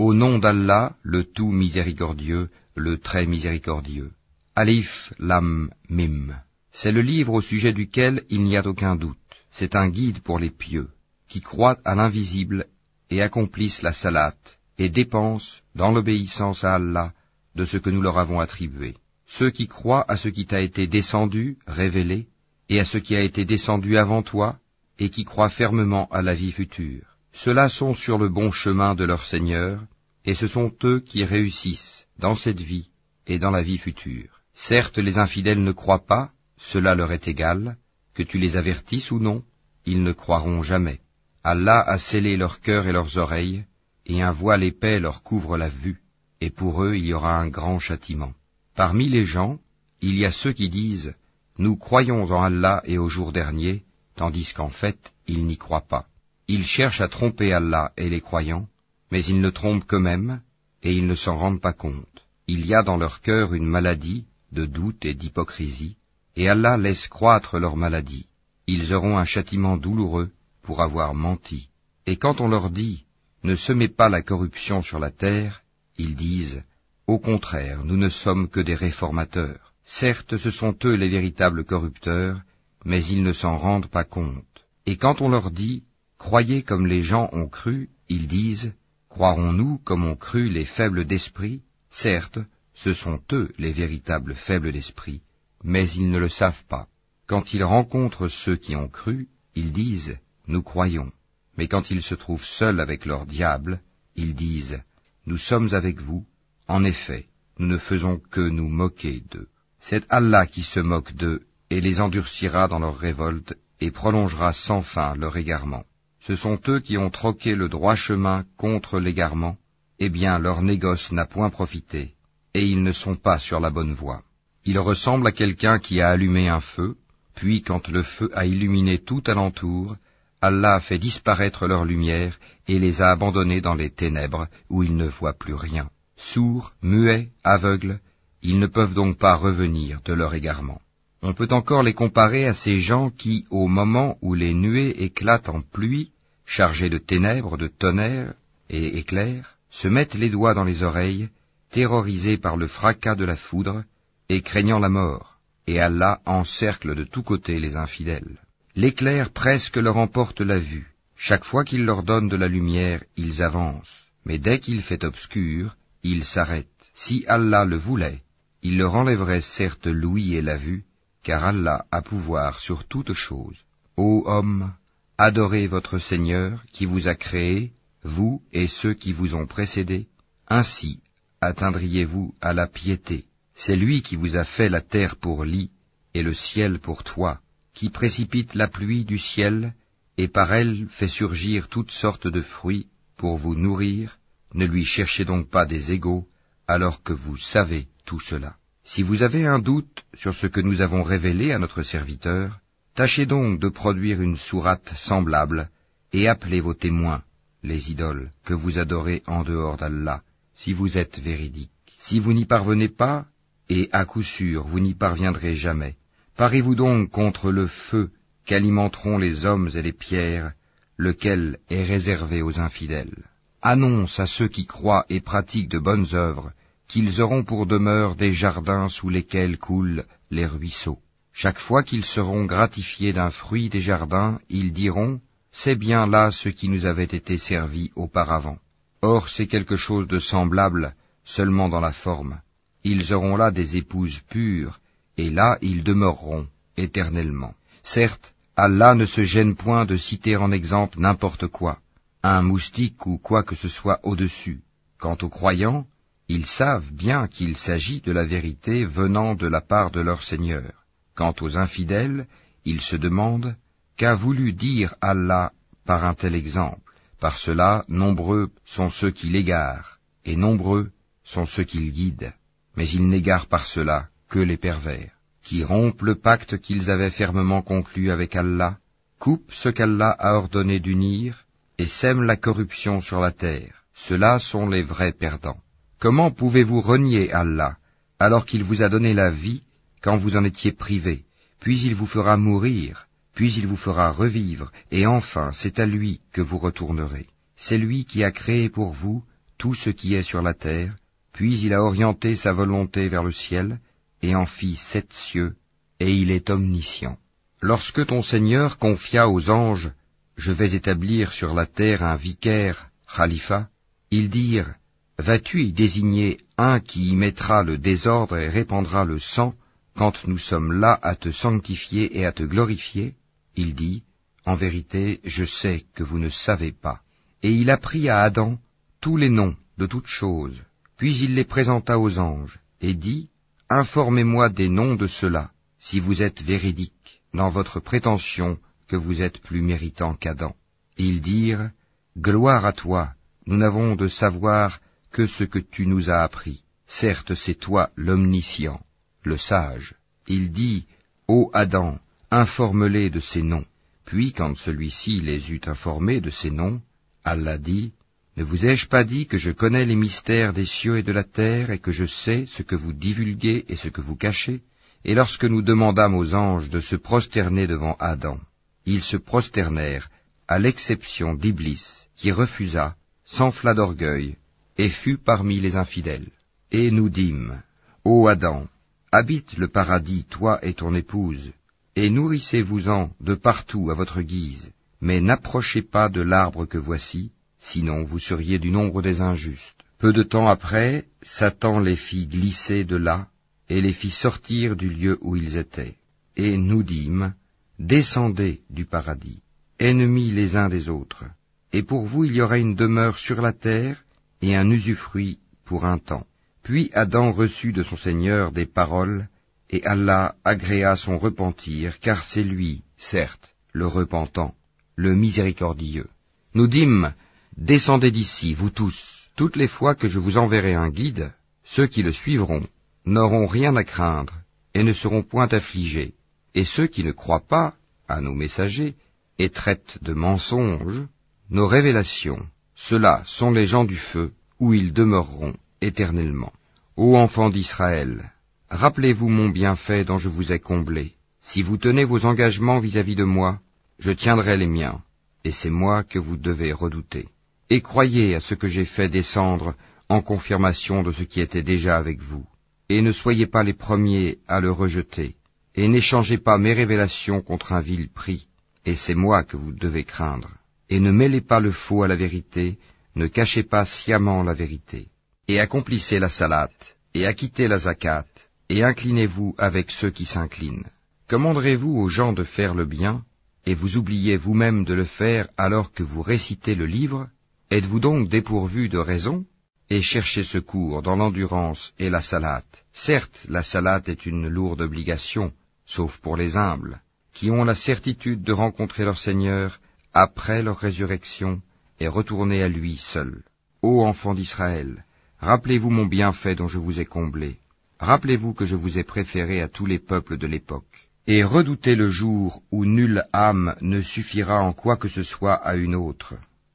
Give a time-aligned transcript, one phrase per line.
[0.00, 4.12] Au nom d'Allah, le tout miséricordieux, le très miséricordieux.
[4.56, 6.36] Alif Lam Mim.
[6.72, 9.18] C'est le livre au sujet duquel il n'y a aucun doute.
[9.50, 10.88] C'est un guide pour les pieux,
[11.28, 12.64] qui croient à l'invisible
[13.10, 17.12] et accomplissent la salate, et dépensent, dans l'obéissance à Allah,
[17.54, 18.94] de ce que nous leur avons attribué.
[19.26, 22.26] Ceux qui croient à ce qui t'a été descendu, révélé,
[22.70, 24.56] et à ce qui a été descendu avant toi,
[24.98, 27.09] et qui croient fermement à la vie future.
[27.32, 29.80] Ceux-là sont sur le bon chemin de leur Seigneur,
[30.24, 32.90] et ce sont eux qui réussissent dans cette vie
[33.26, 34.40] et dans la vie future.
[34.54, 37.76] Certes, les infidèles ne croient pas, cela leur est égal,
[38.14, 39.42] que tu les avertisses ou non,
[39.86, 41.00] ils ne croiront jamais.
[41.42, 43.64] Allah a scellé leur cœur et leurs oreilles,
[44.04, 46.02] et un voile épais leur couvre la vue,
[46.40, 48.32] et pour eux il y aura un grand châtiment.
[48.74, 49.58] Parmi les gens,
[50.02, 51.14] il y a ceux qui disent
[51.58, 53.84] Nous croyons en Allah et au jour dernier,
[54.16, 56.06] tandis qu'en fait, ils n'y croient pas.
[56.52, 58.66] Ils cherchent à tromper Allah et les croyants,
[59.12, 60.40] mais ils ne trompent qu'eux-mêmes,
[60.82, 62.18] et ils ne s'en rendent pas compte.
[62.48, 65.94] Il y a dans leur cœur une maladie de doute et d'hypocrisie,
[66.34, 68.26] et Allah laisse croître leur maladie.
[68.66, 71.68] Ils auront un châtiment douloureux pour avoir menti.
[72.04, 73.04] Et quand on leur dit
[73.44, 75.62] Ne semez pas la corruption sur la terre,
[75.98, 76.64] ils disent
[77.06, 79.72] Au contraire, nous ne sommes que des réformateurs.
[79.84, 82.40] Certes, ce sont eux les véritables corrupteurs,
[82.84, 84.66] mais ils ne s'en rendent pas compte.
[84.84, 85.84] Et quand on leur dit
[86.20, 88.74] Croyez comme les gens ont cru, ils disent
[89.08, 91.62] Croirons-nous comme ont cru les faibles d'esprit?
[91.90, 92.38] Certes,
[92.74, 95.22] ce sont eux les véritables faibles d'esprit,
[95.64, 96.88] mais ils ne le savent pas.
[97.26, 101.10] Quand ils rencontrent ceux qui ont cru, ils disent Nous croyons.
[101.56, 103.80] Mais quand ils se trouvent seuls avec leur diable,
[104.14, 104.82] ils disent
[105.24, 106.26] Nous sommes avec vous.
[106.68, 109.48] En effet, nous ne faisons que nous moquer d'eux.
[109.80, 114.82] C'est Allah qui se moque d'eux et les endurcira dans leur révolte et prolongera sans
[114.82, 115.84] fin leur égarement.
[116.20, 119.56] Ce sont eux qui ont troqué le droit chemin contre l'égarement,
[119.98, 122.14] eh bien leur négoce n'a point profité,
[122.54, 124.22] et ils ne sont pas sur la bonne voie.
[124.64, 126.96] Ils ressemblent à quelqu'un qui a allumé un feu,
[127.34, 129.96] puis quand le feu a illuminé tout alentour,
[130.42, 134.96] Allah a fait disparaître leur lumière et les a abandonnés dans les ténèbres où ils
[134.96, 135.90] ne voient plus rien.
[136.16, 138.00] Sourds, muets, aveugles,
[138.42, 140.80] ils ne peuvent donc pas revenir de leur égarement.
[141.22, 145.50] On peut encore les comparer à ces gens qui, au moment où les nuées éclatent
[145.50, 146.10] en pluie,
[146.46, 148.32] chargées de ténèbres, de tonnerres
[148.70, 151.28] et éclairs, se mettent les doigts dans les oreilles,
[151.70, 153.84] terrorisés par le fracas de la foudre,
[154.28, 158.38] et craignant la mort, et Allah encercle de tous côtés les infidèles.
[158.74, 160.88] L'éclair presque leur emporte la vue.
[161.16, 165.76] Chaque fois qu'il leur donne de la lumière, ils avancent, mais dès qu'il fait obscur,
[166.02, 166.66] ils s'arrêtent.
[166.94, 168.22] Si Allah le voulait,
[168.62, 170.84] il leur enlèverait certes l'ouïe et la vue,
[171.22, 173.58] car Allah a pouvoir sur toute chose.
[173.96, 174.72] Ô homme,
[175.18, 177.72] adorez votre Seigneur qui vous a créé,
[178.02, 180.06] vous et ceux qui vous ont précédés,
[180.48, 181.00] ainsi
[181.40, 183.26] atteindriez-vous à la piété.
[183.54, 185.70] C'est lui qui vous a fait la terre pour lit
[186.14, 187.40] et le ciel pour toit,
[187.74, 189.74] qui précipite la pluie du ciel
[190.16, 194.18] et par elle fait surgir toutes sortes de fruits pour vous nourrir,
[194.54, 196.26] ne lui cherchez donc pas des égaux,
[196.66, 198.56] alors que vous savez tout cela.
[198.92, 202.58] Si vous avez un doute sur ce que nous avons révélé à notre serviteur,
[202.96, 205.70] tâchez donc de produire une sourate semblable,
[206.12, 207.22] et appelez vos témoins,
[207.62, 210.22] les idoles, que vous adorez en dehors d'Allah,
[210.54, 211.70] si vous êtes véridiques.
[211.98, 213.26] Si vous n'y parvenez pas,
[213.68, 215.94] et à coup sûr vous n'y parviendrez jamais,
[216.36, 218.10] parez-vous donc contre le feu
[218.44, 220.52] qu'alimenteront les hommes et les pierres,
[220.96, 223.22] lequel est réservé aux infidèles.
[223.62, 226.50] Annonce à ceux qui croient et pratiquent de bonnes œuvres
[226.90, 230.98] qu'ils auront pour demeure des jardins sous lesquels coulent les ruisseaux.
[231.32, 235.20] Chaque fois qu'ils seront gratifiés d'un fruit des jardins, ils diront,
[235.52, 238.58] C'est bien là ce qui nous avait été servi auparavant.
[239.02, 242.40] Or c'est quelque chose de semblable, seulement dans la forme.
[242.82, 244.80] Ils auront là des épouses pures,
[245.16, 247.54] et là ils demeureront éternellement.
[247.84, 251.78] Certes, Allah ne se gêne point de citer en exemple n'importe quoi,
[252.24, 254.62] un moustique ou quoi que ce soit au-dessus.
[254.98, 255.86] Quant aux croyants,
[256.36, 260.70] ils savent bien qu'il s'agit de la vérité venant de la part de leur Seigneur.
[261.16, 262.28] Quant aux infidèles,
[262.64, 263.56] ils se demandent
[263.96, 265.50] qu'a voulu dire Allah
[265.84, 266.92] par un tel exemple?
[267.18, 270.92] Par cela, nombreux sont ceux qui l'égarent, et nombreux
[271.24, 272.32] sont ceux qui le guident.
[272.76, 275.10] Mais ils n'égarent par cela que les pervers,
[275.42, 278.78] qui rompent le pacte qu'ils avaient fermement conclu avec Allah,
[279.18, 281.44] coupent ce qu'Allah a ordonné d'unir,
[281.76, 283.74] et sèment la corruption sur la terre.
[283.94, 285.60] Ceux-là sont les vrais perdants.
[286.00, 287.76] Comment pouvez-vous renier Allah
[288.18, 289.62] alors qu'il vous a donné la vie
[290.02, 291.24] quand vous en étiez privé,
[291.58, 296.20] puis il vous fera mourir, puis il vous fera revivre, et enfin c'est à lui
[296.32, 297.26] que vous retournerez.
[297.56, 299.22] C'est lui qui a créé pour vous
[299.58, 300.96] tout ce qui est sur la terre,
[301.34, 303.78] puis il a orienté sa volonté vers le ciel,
[304.22, 305.54] et en fit sept cieux,
[305.98, 307.18] et il est omniscient.
[307.60, 309.90] Lorsque ton Seigneur confia aux anges,
[310.36, 313.68] Je vais établir sur la terre un vicaire, Khalifa,
[314.10, 314.72] ils dirent,
[315.20, 319.54] Vas-tu y désigner un qui y mettra le désordre et répandra le sang,
[319.94, 323.16] quand nous sommes là à te sanctifier et à te glorifier?
[323.54, 324.02] Il dit,
[324.46, 327.00] En vérité, je sais que vous ne savez pas.
[327.42, 328.58] Et il apprit à Adam
[329.02, 330.58] tous les noms de toutes choses,
[330.96, 333.28] puis il les présenta aux anges, et dit,
[333.68, 338.58] Informez-moi des noms de ceux-là, si vous êtes véridiques dans votre prétention
[338.88, 340.56] que vous êtes plus méritant qu'Adam.
[340.96, 341.70] Ils dirent,
[342.16, 343.12] Gloire à toi,
[343.46, 346.62] nous n'avons de savoir que ce que tu nous as appris.
[346.86, 348.80] Certes, c'est toi l'omniscient
[349.24, 349.94] le sage.
[350.26, 350.86] Il dit,
[351.28, 351.98] Ô Adam,
[352.30, 353.66] informe-les de ces noms.
[354.04, 356.80] Puis, quand celui-ci les eut informés de ces noms,
[357.24, 357.92] Allah dit,
[358.36, 361.24] Ne vous ai-je pas dit que je connais les mystères des cieux et de la
[361.24, 364.62] terre, et que je sais ce que vous divulguez et ce que vous cachez?
[365.04, 368.38] Et lorsque nous demandâmes aux anges de se prosterner devant Adam,
[368.84, 370.10] ils se prosternèrent,
[370.48, 374.36] à l'exception d'Iblis, qui refusa, s'enfla d'orgueil,
[374.80, 376.30] et fut parmi les infidèles.
[376.72, 377.62] Et nous dîmes,
[378.04, 378.66] Ô Adam,
[379.12, 381.50] Habite le paradis, toi et ton épouse,
[381.96, 388.04] et nourrissez-vous-en de partout à votre guise, mais n'approchez pas de l'arbre que voici, sinon
[388.04, 389.82] vous seriez du nombre des injustes.
[389.98, 393.26] Peu de temps après, Satan les fit glisser de là,
[393.68, 395.96] et les fit sortir du lieu où ils étaient.
[396.36, 397.34] Et nous dîmes,
[397.78, 399.42] Descendez du paradis,
[399.78, 401.24] ennemis les uns des autres,
[401.72, 404.04] et pour vous il y aura une demeure sur la terre,
[404.40, 406.26] et un usufruit pour un temps.
[406.62, 409.28] Puis Adam reçut de son Seigneur des paroles,
[409.70, 414.54] et Allah agréa son repentir, car c'est lui, certes, le repentant,
[414.96, 416.08] le miséricordieux.
[416.54, 417.14] Nous dîmes,
[417.56, 421.32] Descendez d'ici, vous tous, toutes les fois que je vous enverrai un guide,
[421.64, 422.64] ceux qui le suivront
[423.04, 424.34] n'auront rien à craindre,
[424.74, 426.14] et ne seront point affligés,
[426.54, 427.74] et ceux qui ne croient pas
[428.08, 428.94] à nos messagers,
[429.38, 431.06] et traitent de mensonges,
[431.50, 432.46] nos révélations,
[432.88, 436.52] ceux-là sont les gens du feu, où ils demeureront éternellement.
[436.96, 438.32] Ô enfants d'Israël,
[438.70, 441.12] rappelez-vous mon bienfait dont je vous ai comblé.
[441.40, 443.58] Si vous tenez vos engagements vis-à-vis de moi,
[443.98, 445.02] je tiendrai les miens,
[445.44, 447.28] et c'est moi que vous devez redouter.
[447.68, 449.74] Et croyez à ce que j'ai fait descendre
[450.08, 452.46] en confirmation de ce qui était déjà avec vous.
[452.88, 455.36] Et ne soyez pas les premiers à le rejeter,
[455.74, 458.48] et n'échangez pas mes révélations contre un vil prix,
[458.84, 460.50] et c'est moi que vous devez craindre.
[460.90, 462.78] Et ne mêlez pas le faux à la vérité,
[463.14, 465.08] ne cachez pas sciemment la vérité
[465.50, 468.24] et accomplissez la salate, et acquittez la zakat,
[468.68, 470.88] et inclinez-vous avec ceux qui s'inclinent.
[471.28, 473.24] Commanderez-vous aux gens de faire le bien,
[473.66, 477.26] et vous oubliez vous-même de le faire alors que vous récitez le livre?
[477.72, 479.44] Êtes-vous donc dépourvu de raison?
[479.88, 482.84] Et cherchez secours dans l'endurance et la salate.
[482.92, 485.52] Certes, la salate est une lourde obligation,
[485.84, 487.00] sauf pour les humbles,
[487.34, 489.80] qui ont la certitude de rencontrer leur Seigneur
[490.12, 491.60] après leur résurrection
[491.98, 493.42] et retourner à lui seul.
[493.82, 495.04] Ô enfants d'Israël,
[495.40, 497.56] Rappelez-vous mon bienfait dont je vous ai comblé.
[497.98, 501.08] Rappelez-vous que je vous ai préféré à tous les peuples de l'époque.
[501.26, 505.76] Et redoutez le jour où nulle âme ne suffira en quoi que ce soit à
[505.76, 506.34] une autre,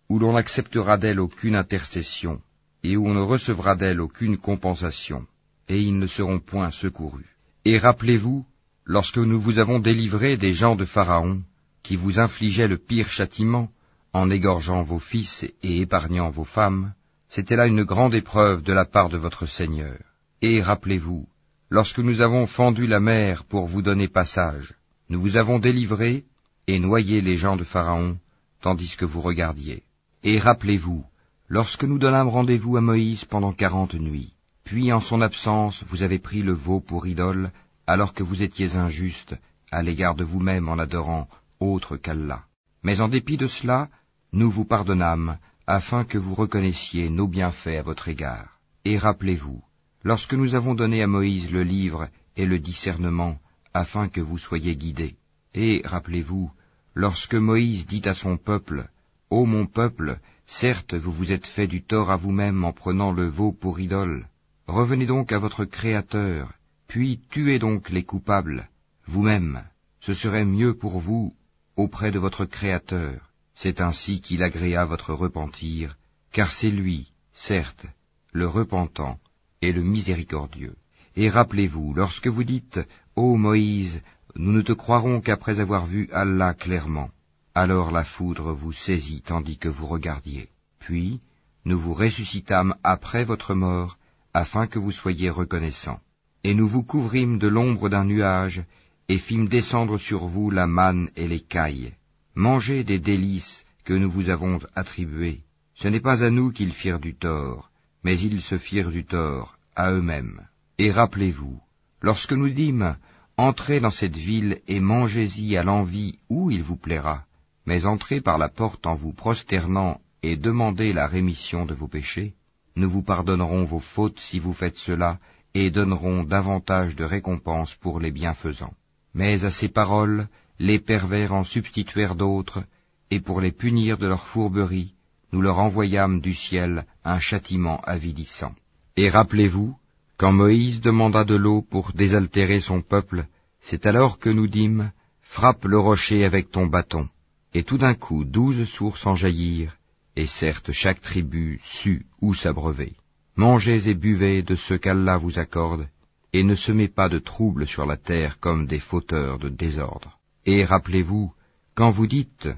[0.09, 2.41] où l'on n'acceptera d'elle aucune intercession,
[2.83, 5.25] et où on ne recevra d'elle aucune compensation,
[5.69, 7.35] et ils ne seront point secourus.
[7.65, 8.45] Et rappelez-vous,
[8.85, 11.41] lorsque nous vous avons délivré des gens de Pharaon,
[11.85, 13.69] qui vous infligeaient le pire châtiment,
[14.11, 16.93] en égorgeant vos fils et épargnant vos femmes,
[17.29, 19.99] c'était là une grande épreuve de la part de votre Seigneur.
[20.41, 21.27] Et rappelez-vous,
[21.69, 24.73] lorsque nous avons fendu la mer pour vous donner passage,
[25.09, 26.25] nous vous avons délivré
[26.65, 28.17] et noyé les gens de Pharaon,
[28.61, 29.83] tandis que vous regardiez.
[30.23, 31.05] Et rappelez-vous,
[31.49, 36.17] lorsque nous donnâmes rendez-vous à Moïse pendant quarante nuits, puis en son absence vous avez
[36.17, 37.51] pris le veau pour idole,
[37.85, 39.35] alors que vous étiez injuste
[39.71, 41.27] à l'égard de vous-même en adorant
[41.59, 42.43] autre qu'Allah.
[42.83, 43.89] Mais en dépit de cela,
[44.31, 48.59] nous vous pardonnâmes, afin que vous reconnaissiez nos bienfaits à votre égard.
[48.83, 49.63] Et rappelez-vous,
[50.03, 53.39] lorsque nous avons donné à Moïse le livre et le discernement,
[53.73, 55.15] afin que vous soyez guidés.
[55.53, 56.51] Et rappelez-vous,
[56.93, 58.87] lorsque Moïse dit à son peuple,
[59.29, 63.27] Ô mon peuple, certes vous vous êtes fait du tort à vous-même en prenant le
[63.27, 64.27] veau pour idole.
[64.67, 66.53] Revenez donc à votre Créateur,
[66.87, 68.69] puis tuez donc les coupables,
[69.07, 69.63] vous-même.
[70.01, 71.33] Ce serait mieux pour vous
[71.75, 73.31] auprès de votre Créateur.
[73.55, 75.97] C'est ainsi qu'il agréa votre repentir,
[76.31, 77.85] car c'est lui, certes,
[78.33, 79.17] le repentant
[79.61, 80.75] et le miséricordieux.
[81.15, 82.79] Et rappelez-vous, lorsque vous dites,
[83.15, 84.01] Ô Moïse,
[84.35, 87.09] nous ne te croirons qu'après avoir vu Allah clairement,
[87.53, 90.49] alors la foudre vous saisit tandis que vous regardiez.
[90.79, 91.21] Puis,
[91.63, 93.97] nous vous ressuscitâmes après votre mort,
[94.33, 96.01] afin que vous soyez reconnaissants.
[96.43, 98.65] Et nous vous couvrîmes de l'ombre d'un nuage,
[99.09, 101.93] et fîmes descendre sur vous la manne et les cailles.
[102.35, 105.41] Mangez des délices que nous vous avons attribuées.
[105.75, 107.69] Ce n'est pas à nous qu'ils firent du tort,
[108.03, 110.41] mais ils se firent du tort à eux-mêmes.
[110.77, 111.59] Et rappelez-vous,
[112.01, 112.95] lorsque nous dîmes,
[113.37, 117.25] Entrez dans cette ville et mangez-y à l'envie où il vous plaira,
[117.65, 122.33] mais entrez par la porte en vous prosternant et demandez la rémission de vos péchés,
[122.77, 125.19] nous vous pardonnerons vos fautes si vous faites cela,
[125.53, 128.73] et donnerons davantage de récompenses pour les bienfaisants.
[129.15, 130.27] Mais à ces paroles,
[130.59, 132.63] les pervers en substituèrent d'autres,
[133.09, 134.93] et pour les punir de leur fourberie,
[135.31, 138.53] nous leur envoyâmes du ciel un châtiment avilissant.
[138.97, 139.75] Et rappelez-vous,
[140.17, 143.25] quand Moïse demanda de l'eau pour désaltérer son peuple,
[143.61, 144.91] c'est alors que nous dîmes,
[145.21, 147.09] Frappe le rocher avec ton bâton.
[147.53, 149.75] Et tout d'un coup douze sources en jaillirent,
[150.15, 152.93] et certes chaque tribu sut où s'abreuver.
[153.35, 155.89] Mangez et buvez de ce qu'Allah vous accorde,
[156.35, 160.19] et ne semez pas de troubles sur la terre comme des fauteurs de désordre.
[160.45, 161.31] Et rappelez-vous,
[161.75, 162.49] quand vous dites,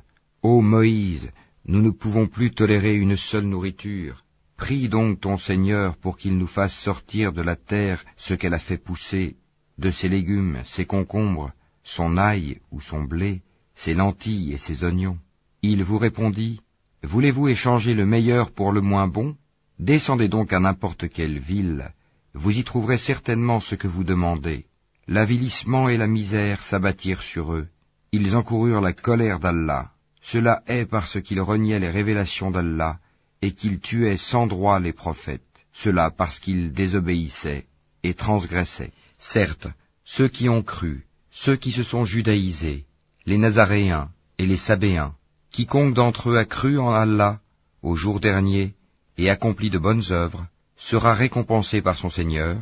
[0.42, 1.30] Ô Moïse,
[1.68, 4.24] nous ne pouvons plus tolérer une seule nourriture,
[4.58, 8.66] Prie donc ton Seigneur pour qu'il nous fasse sortir de la terre ce qu'elle a
[8.68, 9.36] fait pousser,
[9.78, 11.52] de ses légumes, ses concombres,
[11.84, 13.44] son ail ou son blé,
[13.76, 15.20] ses lentilles et ses oignons.
[15.62, 16.62] Il vous répondit,
[17.04, 19.36] Voulez-vous échanger le meilleur pour le moins bon?
[19.78, 21.92] Descendez donc à n'importe quelle ville,
[22.38, 24.66] vous y trouverez certainement ce que vous demandez.
[25.08, 27.68] L'avilissement et la misère s'abattirent sur eux.
[28.12, 29.92] Ils encoururent la colère d'Allah.
[30.22, 33.00] Cela est parce qu'ils reniaient les révélations d'Allah
[33.42, 35.42] et qu'il tuait sans droit les prophètes,
[35.74, 37.66] cela parce qu'ils désobéissaient
[38.04, 38.94] et transgressaient.
[39.18, 39.68] Certes,
[40.06, 42.86] ceux qui ont cru, ceux qui se sont judaïsés,
[43.26, 45.16] les Nazaréens et les Sabéens,
[45.52, 47.40] quiconque d'entre eux a cru en Allah
[47.82, 48.74] au jour dernier
[49.18, 50.46] et accompli de bonnes œuvres,
[50.78, 52.58] sera récompensé par son Seigneur,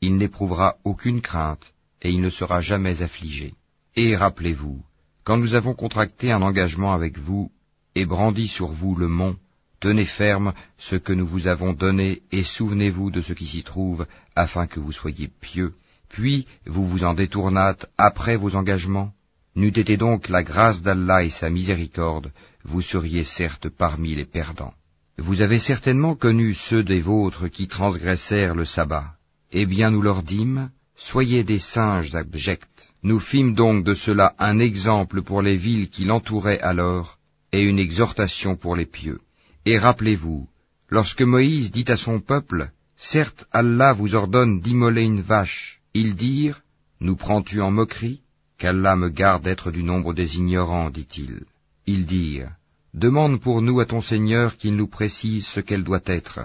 [0.00, 1.72] il n'éprouvera aucune crainte
[2.02, 3.54] et il ne sera jamais affligé.
[3.96, 4.82] Et rappelez-vous,
[5.24, 7.50] quand nous avons contracté un engagement avec vous
[7.94, 9.36] et brandi sur vous le mont,
[9.80, 14.06] Tenez ferme ce que nous vous avons donné, et souvenez-vous de ce qui s'y trouve,
[14.36, 15.72] afin que vous soyez pieux.
[16.10, 19.12] Puis vous vous en détournâtes après vos engagements.
[19.56, 22.30] N'eût été donc la grâce d'Allah et sa miséricorde,
[22.62, 24.74] vous seriez certes parmi les perdants.
[25.20, 29.16] Vous avez certainement connu ceux des vôtres qui transgressèrent le sabbat.
[29.52, 32.88] Eh bien nous leur dîmes, Soyez des singes abjects.
[33.02, 37.18] Nous fîmes donc de cela un exemple pour les villes qui l'entouraient alors,
[37.52, 39.20] et une exhortation pour les pieux.
[39.66, 40.48] Et rappelez-vous,
[40.88, 46.62] lorsque Moïse dit à son peuple, Certes Allah vous ordonne d'immoler une vache, ils dirent,
[47.00, 48.20] Nous prends-tu en moquerie
[48.56, 51.44] Qu'Allah me garde d'être du nombre des ignorants, dit-il.
[51.86, 52.52] Ils dirent,
[52.94, 56.40] Demande pour nous à ton Seigneur qu'il nous précise ce qu'elle doit être.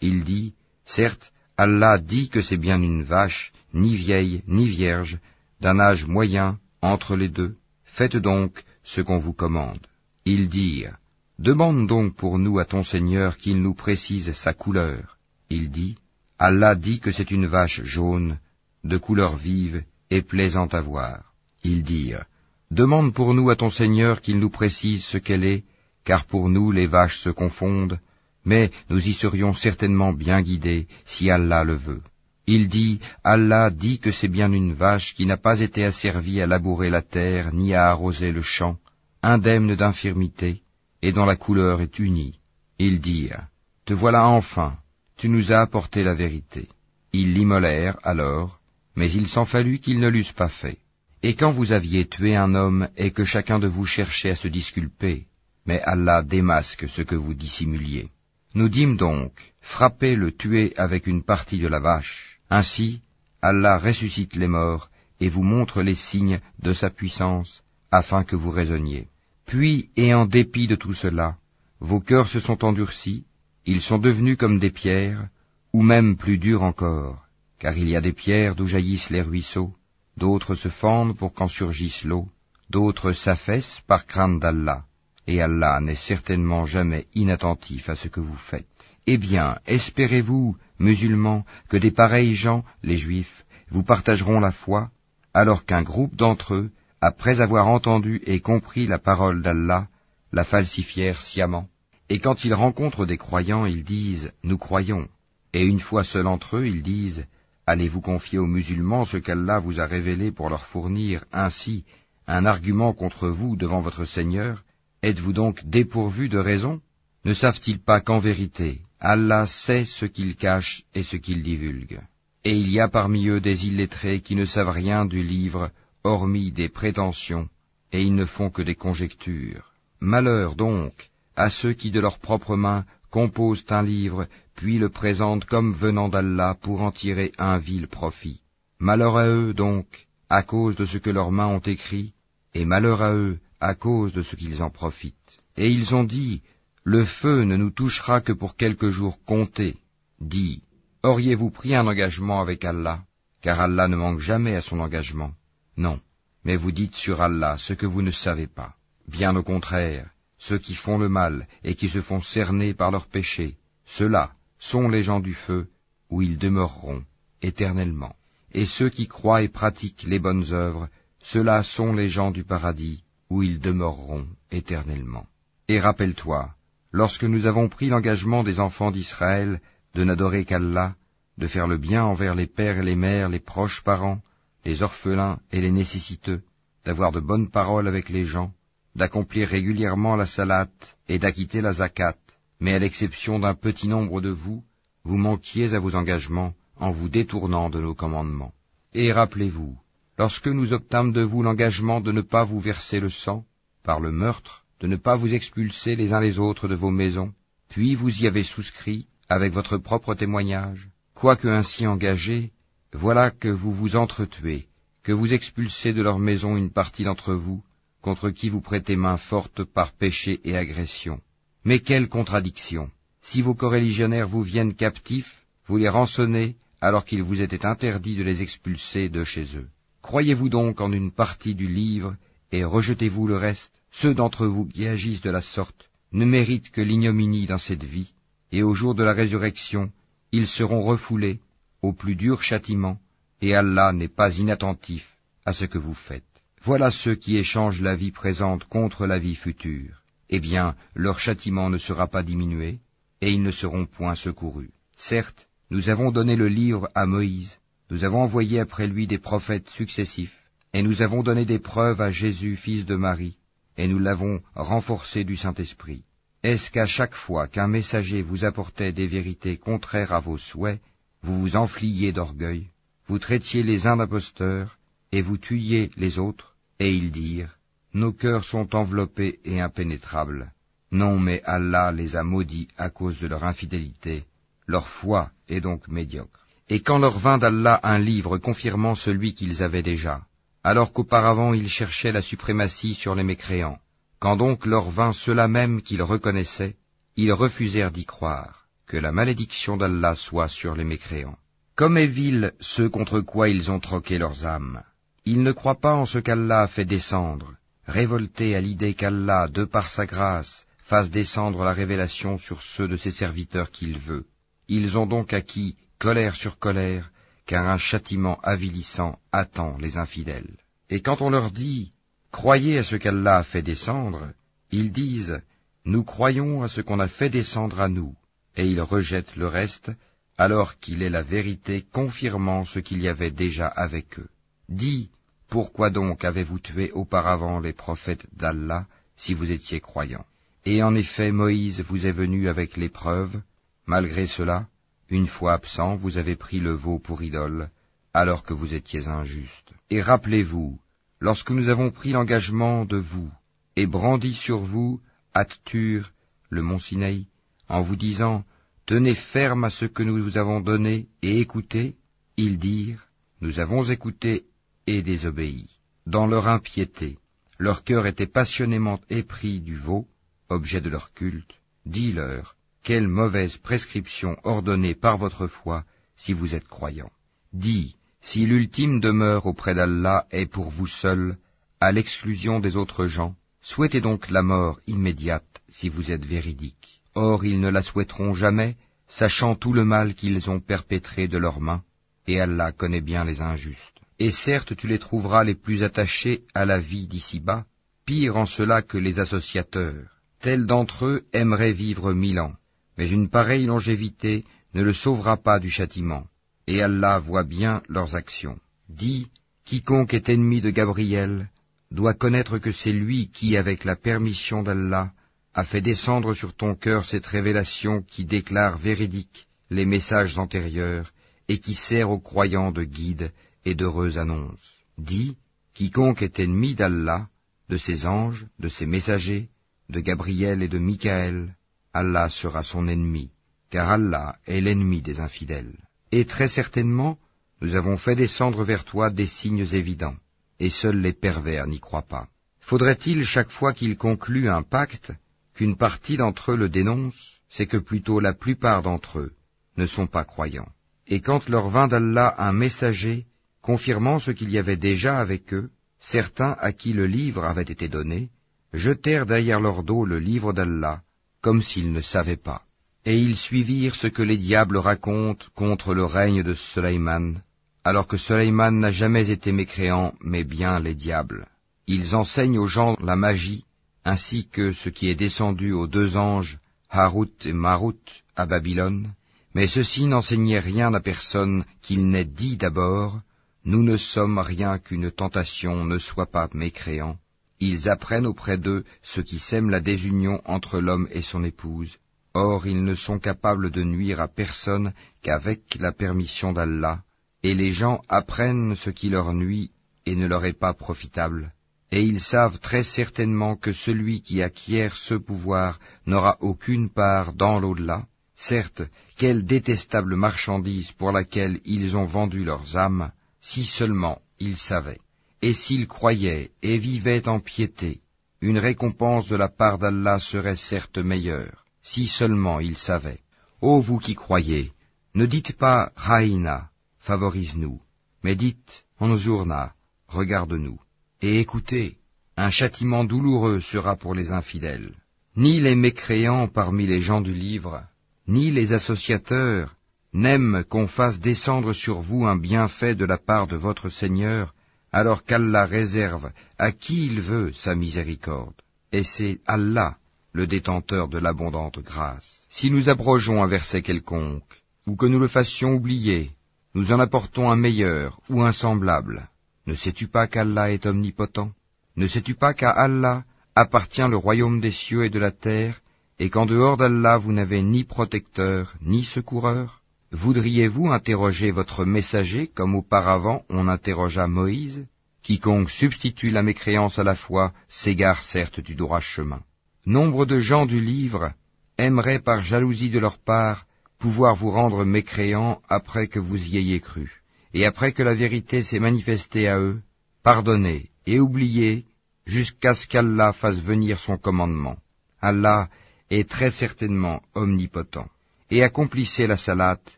[0.00, 0.54] Il dit,
[0.86, 5.18] Certes, Allah dit que c'est bien une vache, ni vieille, ni vierge,
[5.60, 7.56] d'un âge moyen, entre les deux.
[7.84, 9.84] Faites donc ce qu'on vous commande.
[10.24, 10.96] Ils dirent,
[11.40, 15.18] Demande donc pour nous à ton Seigneur qu'il nous précise sa couleur.
[15.50, 15.96] Il dit,
[16.38, 18.38] Allah dit que c'est une vache jaune,
[18.84, 21.32] de couleur vive et plaisante à voir.
[21.64, 22.24] Ils dirent,
[22.70, 25.64] Demande pour nous à ton Seigneur qu'il nous précise ce qu'elle est,
[26.08, 27.98] car pour nous les vaches se confondent,
[28.42, 32.00] mais nous y serions certainement bien guidés si Allah le veut.
[32.46, 36.46] Il dit, Allah dit que c'est bien une vache qui n'a pas été asservie à
[36.46, 38.78] labourer la terre ni à arroser le champ,
[39.22, 40.62] indemne d'infirmité,
[41.02, 42.38] et dont la couleur est unie.
[42.78, 43.44] Ils dirent,
[43.84, 44.78] Te voilà enfin,
[45.18, 46.68] tu nous as apporté la vérité.
[47.12, 48.60] Ils l'immolèrent alors,
[48.96, 50.78] mais il s'en fallut qu'ils ne l'eussent pas fait.
[51.22, 54.48] Et quand vous aviez tué un homme et que chacun de vous cherchait à se
[54.48, 55.26] disculper,
[55.68, 58.08] mais Allah démasque ce que vous dissimuliez.
[58.54, 62.40] Nous dîmes donc, frappez le tuer avec une partie de la vache.
[62.48, 63.02] Ainsi,
[63.42, 64.88] Allah ressuscite les morts
[65.20, 69.08] et vous montre les signes de sa puissance, afin que vous raisonniez.
[69.44, 71.36] Puis, et en dépit de tout cela,
[71.80, 73.24] vos cœurs se sont endurcis,
[73.66, 75.28] ils sont devenus comme des pierres,
[75.74, 77.26] ou même plus durs encore,
[77.58, 79.74] car il y a des pierres d'où jaillissent les ruisseaux,
[80.16, 82.26] d'autres se fendent pour qu'en surgisse l'eau,
[82.70, 84.84] d'autres s'affaissent par crainte d'Allah,
[85.28, 88.66] et Allah n'est certainement jamais inattentif à ce que vous faites.
[89.06, 94.90] Eh bien, espérez-vous, musulmans, que des pareils gens, les juifs, vous partageront la foi,
[95.34, 96.70] alors qu'un groupe d'entre eux
[97.02, 99.88] après avoir entendu et compris la parole d'Allah,
[100.32, 101.68] la falsifièrent sciemment.
[102.08, 105.02] Et quand ils rencontrent des croyants, ils disent⁇ Nous croyons⁇
[105.52, 107.20] Et une fois seuls entre eux, ils disent⁇
[107.66, 111.84] Allez-vous confier aux musulmans ce qu'Allah vous a révélé pour leur fournir ainsi
[112.26, 114.64] un argument contre vous devant votre Seigneur
[115.02, 116.80] Êtes-vous donc dépourvus de raison?
[117.24, 122.02] Ne savent-ils pas qu'en vérité, Allah sait ce qu'ils cachent et ce qu'ils divulguent.
[122.44, 125.70] Et il y a parmi eux des illettrés qui ne savent rien du livre,
[126.04, 127.48] hormis des prétentions,
[127.92, 129.72] et ils ne font que des conjectures.
[130.00, 134.26] Malheur donc à ceux qui de leurs propres mains composent un livre,
[134.56, 138.40] puis le présentent comme venant d'Allah pour en tirer un vil profit.
[138.80, 142.12] Malheur à eux donc, à cause de ce que leurs mains ont écrit,
[142.54, 145.40] et malheur à eux à cause de ce qu'ils en profitent.
[145.56, 146.42] Et ils ont dit,
[146.84, 149.76] le feu ne nous touchera que pour quelques jours comptés.
[150.20, 150.62] Dis,
[151.02, 153.02] auriez-vous pris un engagement avec Allah
[153.42, 155.32] Car Allah ne manque jamais à son engagement?
[155.76, 156.00] Non,
[156.44, 158.74] mais vous dites sur Allah ce que vous ne savez pas.
[159.06, 163.06] Bien au contraire, ceux qui font le mal et qui se font cerner par leurs
[163.06, 165.68] péchés, ceux-là sont les gens du feu,
[166.10, 167.04] où ils demeureront
[167.42, 168.14] éternellement.
[168.52, 170.88] Et ceux qui croient et pratiquent les bonnes œuvres,
[171.22, 175.26] ceux-là sont les gens du paradis, où ils demeureront éternellement.
[175.68, 176.50] Et rappelle-toi,
[176.92, 179.60] lorsque nous avons pris l'engagement des enfants d'Israël
[179.94, 180.94] de n'adorer qu'Allah,
[181.36, 184.20] de faire le bien envers les pères et les mères, les proches parents,
[184.64, 186.42] les orphelins et les nécessiteux,
[186.84, 188.52] d'avoir de bonnes paroles avec les gens,
[188.96, 192.16] d'accomplir régulièrement la salate et d'acquitter la zakat,
[192.60, 194.64] mais à l'exception d'un petit nombre de vous,
[195.04, 198.52] vous manquiez à vos engagements en vous détournant de nos commandements.
[198.94, 199.76] Et rappelez-vous,
[200.18, 203.44] lorsque nous obtâmes de vous l'engagement de ne pas vous verser le sang,
[203.84, 207.32] par le meurtre, de ne pas vous expulser les uns les autres de vos maisons,
[207.68, 212.50] puis vous y avez souscrit avec votre propre témoignage, quoique ainsi engagé,
[212.92, 214.66] voilà que vous vous entretuez,
[215.04, 217.62] que vous expulsez de leur maison une partie d'entre vous,
[218.02, 221.20] contre qui vous prêtez main forte par péché et agression.
[221.64, 222.90] Mais quelle contradiction
[223.22, 228.22] Si vos coreligionnaires vous viennent captifs, vous les rançonnez alors qu'il vous était interdit de
[228.22, 229.68] les expulser de chez eux.
[230.08, 232.16] Croyez-vous donc en une partie du livre
[232.50, 233.74] et rejetez-vous le reste?
[233.90, 238.14] Ceux d'entre vous qui agissent de la sorte ne méritent que l'ignominie dans cette vie,
[238.50, 239.92] et au jour de la résurrection,
[240.32, 241.40] ils seront refoulés
[241.82, 242.98] au plus dur châtiment,
[243.42, 245.06] et Allah n'est pas inattentif
[245.44, 246.24] à ce que vous faites.
[246.62, 250.04] Voilà ceux qui échangent la vie présente contre la vie future.
[250.30, 252.78] Eh bien, leur châtiment ne sera pas diminué,
[253.20, 254.70] et ils ne seront point secourus.
[254.96, 257.58] Certes, nous avons donné le livre à Moïse,
[257.90, 260.36] nous avons envoyé après lui des prophètes successifs,
[260.72, 263.36] et nous avons donné des preuves à Jésus, fils de Marie,
[263.76, 266.02] et nous l'avons renforcé du Saint-Esprit.
[266.42, 270.80] Est-ce qu'à chaque fois qu'un messager vous apportait des vérités contraires à vos souhaits,
[271.22, 272.68] vous vous enfliez d'orgueil,
[273.06, 274.78] vous traitiez les uns d'imposteurs,
[275.10, 277.56] et vous tuiez les autres, et ils dirent,
[277.94, 280.52] Nos cœurs sont enveloppés et impénétrables.
[280.92, 284.24] Non, mais Allah les a maudits à cause de leur infidélité,
[284.66, 286.47] leur foi est donc médiocre.
[286.70, 290.22] Et quand leur vint d'Allah un livre confirmant celui qu'ils avaient déjà,
[290.62, 293.78] alors qu'auparavant ils cherchaient la suprématie sur les mécréants,
[294.18, 296.76] quand donc leur vint cela même qu'ils reconnaissaient,
[297.16, 301.38] ils refusèrent d'y croire, que la malédiction d'Allah soit sur les mécréants.
[301.74, 304.82] Comme est vil ceux contre quoi ils ont troqué leurs âmes.
[305.24, 307.54] Ils ne croient pas en ce qu'Allah a fait descendre,
[307.86, 312.96] révoltés à l'idée qu'Allah, de par sa grâce, fasse descendre la révélation sur ceux de
[312.96, 314.26] ses serviteurs qu'il veut.
[314.68, 317.10] Ils ont donc acquis colère sur colère,
[317.46, 320.56] car un châtiment avilissant attend les infidèles.
[320.90, 321.92] Et quand on leur dit
[322.30, 324.32] Croyez à ce qu'Allah a fait descendre,
[324.70, 325.40] ils disent
[325.84, 328.14] Nous croyons à ce qu'on a fait descendre à nous,
[328.56, 329.90] et ils rejettent le reste,
[330.36, 334.28] alors qu'il est la vérité confirmant ce qu'il y avait déjà avec eux.
[334.68, 335.10] Dis,
[335.48, 340.26] pourquoi donc avez-vous tué auparavant les prophètes d'Allah si vous étiez croyants?
[340.64, 343.40] Et en effet, Moïse vous est venu avec l'épreuve,
[343.86, 344.68] malgré cela,
[345.10, 347.70] une fois absent, vous avez pris le veau pour idole,
[348.12, 349.70] alors que vous étiez injuste.
[349.90, 350.78] Et rappelez-vous,
[351.20, 353.30] lorsque nous avons pris l'engagement de vous,
[353.76, 355.00] et brandi sur vous,
[355.34, 356.12] Attur,
[356.50, 357.26] le mont Sinaï,
[357.68, 358.44] en vous disant,
[358.86, 361.96] Tenez ferme à ce que nous vous avons donné, et écoutez,
[362.36, 363.06] ils dirent,
[363.40, 364.46] Nous avons écouté
[364.86, 365.68] et désobéi.
[366.06, 367.18] Dans leur impiété,
[367.58, 370.08] leur cœur était passionnément épris du veau,
[370.48, 371.54] objet de leur culte.
[371.84, 375.84] Dis-leur, quelle mauvaise prescription ordonnée par votre foi
[376.16, 377.12] si vous êtes croyants.
[377.52, 381.36] Dis, si l'ultime demeure auprès d'Allah est pour vous seul,
[381.80, 387.00] à l'exclusion des autres gens, souhaitez donc la mort immédiate si vous êtes véridique.
[387.14, 388.76] Or ils ne la souhaiteront jamais,
[389.08, 391.82] sachant tout le mal qu'ils ont perpétré de leurs mains,
[392.26, 394.00] et Allah connaît bien les injustes.
[394.18, 397.64] Et certes tu les trouveras les plus attachés à la vie d'ici-bas,
[398.04, 400.10] pire en cela que les associateurs.
[400.40, 402.54] Tels d'entre eux aimeraient vivre mille ans,
[402.98, 406.26] mais une pareille longévité ne le sauvera pas du châtiment,
[406.66, 408.58] et Allah voit bien leurs actions.
[408.88, 409.28] Dis,
[409.64, 411.48] quiconque est ennemi de Gabriel
[411.90, 415.12] doit connaître que c'est lui qui, avec la permission d'Allah,
[415.54, 421.12] a fait descendre sur ton cœur cette révélation qui déclare véridique les messages antérieurs
[421.48, 423.32] et qui sert aux croyants de guide
[423.64, 424.76] et d'heureuse annonce.
[424.98, 425.36] Dis,
[425.72, 427.28] quiconque est ennemi d'Allah,
[427.68, 429.48] de ses anges, de ses messagers,
[429.88, 431.54] de Gabriel et de Michael,
[431.92, 433.30] Allah sera son ennemi,
[433.70, 435.76] car Allah est l'ennemi des infidèles.
[436.12, 437.18] Et très certainement,
[437.60, 440.16] nous avons fait descendre vers toi des signes évidents,
[440.60, 442.28] et seuls les pervers n'y croient pas.
[442.60, 445.12] Faudrait-il chaque fois qu'ils concluent un pacte
[445.54, 447.38] qu'une partie d'entre eux le dénonce?
[447.50, 449.32] C'est que plutôt la plupart d'entre eux
[449.78, 450.68] ne sont pas croyants.
[451.06, 453.24] Et quand leur vint d'Allah un messager
[453.62, 457.88] confirmant ce qu'il y avait déjà avec eux, certains à qui le livre avait été
[457.88, 458.28] donné,
[458.72, 461.02] jetèrent derrière leur dos le livre d'Allah,
[461.40, 462.62] comme s'ils ne savaient pas.
[463.04, 467.42] Et ils suivirent ce que les diables racontent contre le règne de Sulayman,
[467.84, 471.46] alors que Sulayman n'a jamais été mécréant, mais bien les diables.
[471.86, 473.64] Ils enseignent aux gens la magie,
[474.04, 476.58] ainsi que ce qui est descendu aux deux anges,
[476.90, 479.12] Harut et Marut, à Babylone,
[479.54, 483.20] mais ceux-ci n'enseignaient rien à personne qu'il n'ait dit d'abord,
[483.64, 487.16] Nous ne sommes rien qu'une tentation, ne sois pas mécréant.
[487.60, 491.98] Ils apprennent auprès d'eux ce qui sème la désunion entre l'homme et son épouse.
[492.34, 494.92] Or ils ne sont capables de nuire à personne
[495.22, 497.02] qu'avec la permission d'Allah,
[497.42, 499.72] et les gens apprennent ce qui leur nuit
[500.06, 501.52] et ne leur est pas profitable.
[501.90, 507.58] Et ils savent très certainement que celui qui acquiert ce pouvoir n'aura aucune part dans
[507.58, 508.06] l'au-delà.
[508.34, 508.82] Certes,
[509.16, 515.00] quelle détestable marchandise pour laquelle ils ont vendu leurs âmes, si seulement ils savaient.
[515.40, 518.00] Et s'ils croyaient et vivaient en piété,
[518.40, 523.20] une récompense de la part d'Allah serait certes meilleure, si seulement ils savaient.
[523.60, 524.72] Ô vous qui croyez,
[525.14, 527.80] ne dites pas Raïna, favorise-nous,
[528.22, 529.72] mais dites Anzurna,
[530.08, 530.78] regarde-nous.
[531.20, 531.96] Et écoutez,
[532.36, 534.94] un châtiment douloureux sera pour les infidèles.
[535.36, 537.82] Ni les mécréants parmi les gens du livre,
[538.26, 539.74] ni les associateurs
[540.12, 544.54] n'aiment qu'on fasse descendre sur vous un bienfait de la part de votre Seigneur,
[544.92, 548.54] alors qu'Allah réserve à qui il veut sa miséricorde.
[548.92, 549.96] Et c'est Allah,
[550.32, 552.40] le détenteur de l'abondante grâce.
[552.50, 556.30] Si nous abrogeons un verset quelconque, ou que nous le fassions oublier,
[556.74, 559.28] nous en apportons un meilleur ou un semblable.
[559.66, 561.52] Ne sais-tu pas qu'Allah est omnipotent?
[561.96, 563.24] Ne sais-tu pas qu'à Allah
[563.54, 565.80] appartient le royaume des cieux et de la terre,
[566.18, 569.82] et qu'en dehors d'Allah vous n'avez ni protecteur ni secoureur?
[570.12, 574.86] Voudriez-vous interroger votre messager comme auparavant on interrogea Moïse?
[575.22, 579.42] Quiconque substitue la mécréance à la foi s'égare certes du droit chemin.
[579.84, 581.32] Nombre de gens du livre
[581.76, 583.66] aimeraient par jalousie de leur part
[583.98, 587.20] pouvoir vous rendre mécréants après que vous y ayez cru,
[587.52, 589.82] et après que la vérité s'est manifestée à eux,
[590.22, 591.84] pardonnez et oubliez
[592.24, 594.76] jusqu'à ce qu'Allah fasse venir son commandement.
[595.20, 595.68] Allah
[596.10, 598.08] est très certainement omnipotent.
[598.50, 599.97] Et accomplissez la salate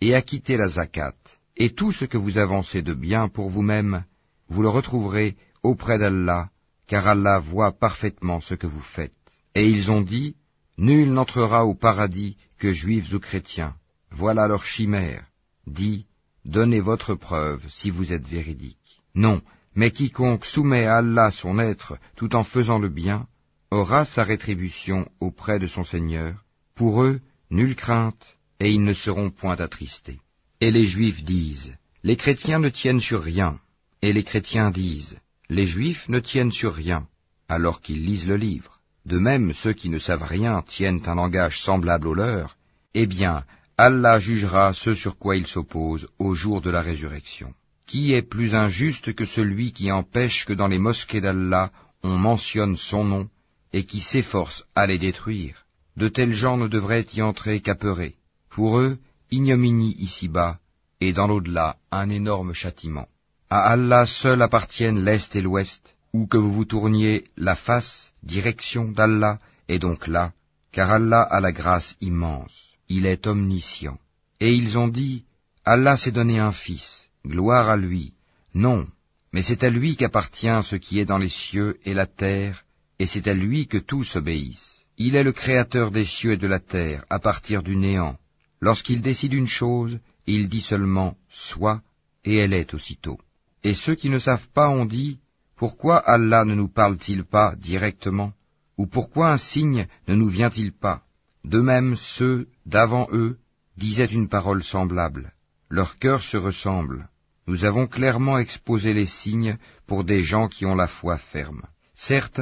[0.00, 1.14] et acquittez la zakat,
[1.56, 4.04] et tout ce que vous avancez de bien pour vous-même,
[4.48, 6.50] vous le retrouverez auprès d'Allah,
[6.86, 9.12] car Allah voit parfaitement ce que vous faites.
[9.54, 10.36] Et ils ont dit,
[10.78, 13.74] Nul n'entrera au paradis que juifs ou chrétiens.
[14.10, 15.24] Voilà leur chimère.
[15.66, 16.06] Dit,
[16.44, 19.02] Donnez votre preuve si vous êtes véridique.
[19.14, 19.42] Non,
[19.74, 23.26] mais quiconque soumet à Allah son être tout en faisant le bien,
[23.70, 26.44] aura sa rétribution auprès de son Seigneur.
[26.74, 30.20] Pour eux, nulle crainte, et ils ne seront point attristés.
[30.60, 33.58] Et les Juifs disent, les chrétiens ne tiennent sur rien,
[34.02, 37.06] et les chrétiens disent, les Juifs ne tiennent sur rien,
[37.48, 38.80] alors qu'ils lisent le livre.
[39.04, 42.56] De même, ceux qui ne savent rien tiennent un langage semblable au leur,
[42.94, 43.44] eh bien,
[43.78, 47.52] Allah jugera ce sur quoi ils s'opposent au jour de la résurrection.
[47.86, 51.70] Qui est plus injuste que celui qui empêche que dans les mosquées d'Allah
[52.02, 53.28] on mentionne son nom
[53.72, 55.66] et qui s'efforce à les détruire?
[55.96, 58.16] De tels gens ne devraient y entrer qu'apeurés.
[58.56, 58.96] Pour eux,
[59.30, 60.58] ignominie ici-bas,
[61.02, 63.06] et dans l'au-delà, un énorme châtiment.
[63.50, 68.90] À Allah seul appartiennent l'Est et l'Ouest, où que vous vous tourniez la face, direction
[68.90, 70.32] d'Allah, est donc là,
[70.72, 72.56] car Allah a la grâce immense,
[72.88, 73.98] il est omniscient.
[74.40, 75.24] Et ils ont dit,
[75.66, 78.14] Allah s'est donné un fils, gloire à lui.
[78.54, 78.88] Non,
[79.34, 82.64] mais c'est à lui qu'appartient ce qui est dans les cieux et la terre,
[82.98, 84.80] et c'est à lui que tous obéissent.
[84.96, 88.16] Il est le créateur des cieux et de la terre, à partir du néant,
[88.60, 91.82] Lorsqu'il décide une chose, il dit seulement soit,
[92.24, 93.18] et elle est aussitôt.
[93.62, 95.18] Et ceux qui ne savent pas ont dit,
[95.56, 98.32] pourquoi Allah ne nous parle-t-il pas directement
[98.76, 101.02] Ou pourquoi un signe ne nous vient-il pas?
[101.44, 103.38] De même, ceux d'avant eux
[103.76, 105.32] disaient une parole semblable.
[105.70, 107.08] Leurs cœurs se ressemblent.
[107.46, 111.62] Nous avons clairement exposé les signes pour des gens qui ont la foi ferme.
[111.94, 112.40] Certes,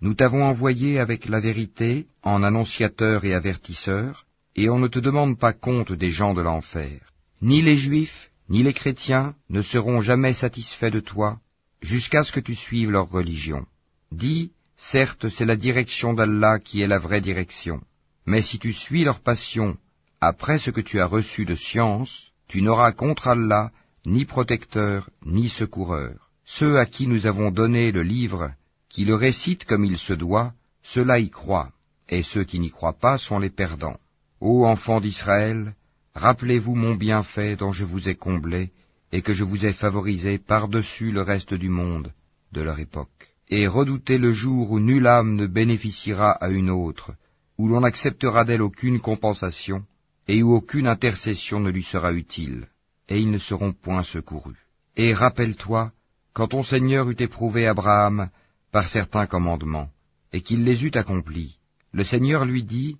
[0.00, 5.38] Nous t'avons envoyé avec la vérité en annonciateur et avertisseur, et on ne te demande
[5.38, 7.00] pas compte des gens de l'enfer.
[7.42, 11.38] Ni les Juifs, ni les chrétiens ne seront jamais satisfaits de toi,
[11.82, 13.66] jusqu'à ce que tu suives leur religion.
[14.12, 17.80] Dis, certes, c'est la direction d'Allah qui est la vraie direction,
[18.26, 19.76] mais si tu suis leur passion
[20.20, 23.70] après ce que tu as reçu de science, tu n'auras contre Allah
[24.06, 26.30] ni protecteur ni secoureur.
[26.46, 28.52] Ceux à qui nous avons donné le livre,
[28.88, 31.72] qui le récitent comme il se doit, ceux-là y croient,
[32.08, 33.98] et ceux qui n'y croient pas sont les perdants.
[34.46, 35.74] Ô enfants d'Israël,
[36.14, 38.72] rappelez-vous mon bienfait dont je vous ai comblé,
[39.10, 42.12] et que je vous ai favorisé par-dessus le reste du monde
[42.52, 43.30] de leur époque.
[43.48, 47.14] Et redoutez le jour où nulle âme ne bénéficiera à une autre,
[47.56, 49.82] où l'on n'acceptera d'elle aucune compensation,
[50.28, 52.66] et où aucune intercession ne lui sera utile,
[53.08, 54.66] et ils ne seront point secourus.
[54.94, 55.90] Et rappelle-toi,
[56.34, 58.28] quand ton Seigneur eut éprouvé Abraham
[58.70, 59.88] par certains commandements,
[60.34, 61.56] et qu'il les eut accomplis,
[61.92, 62.98] le Seigneur lui dit,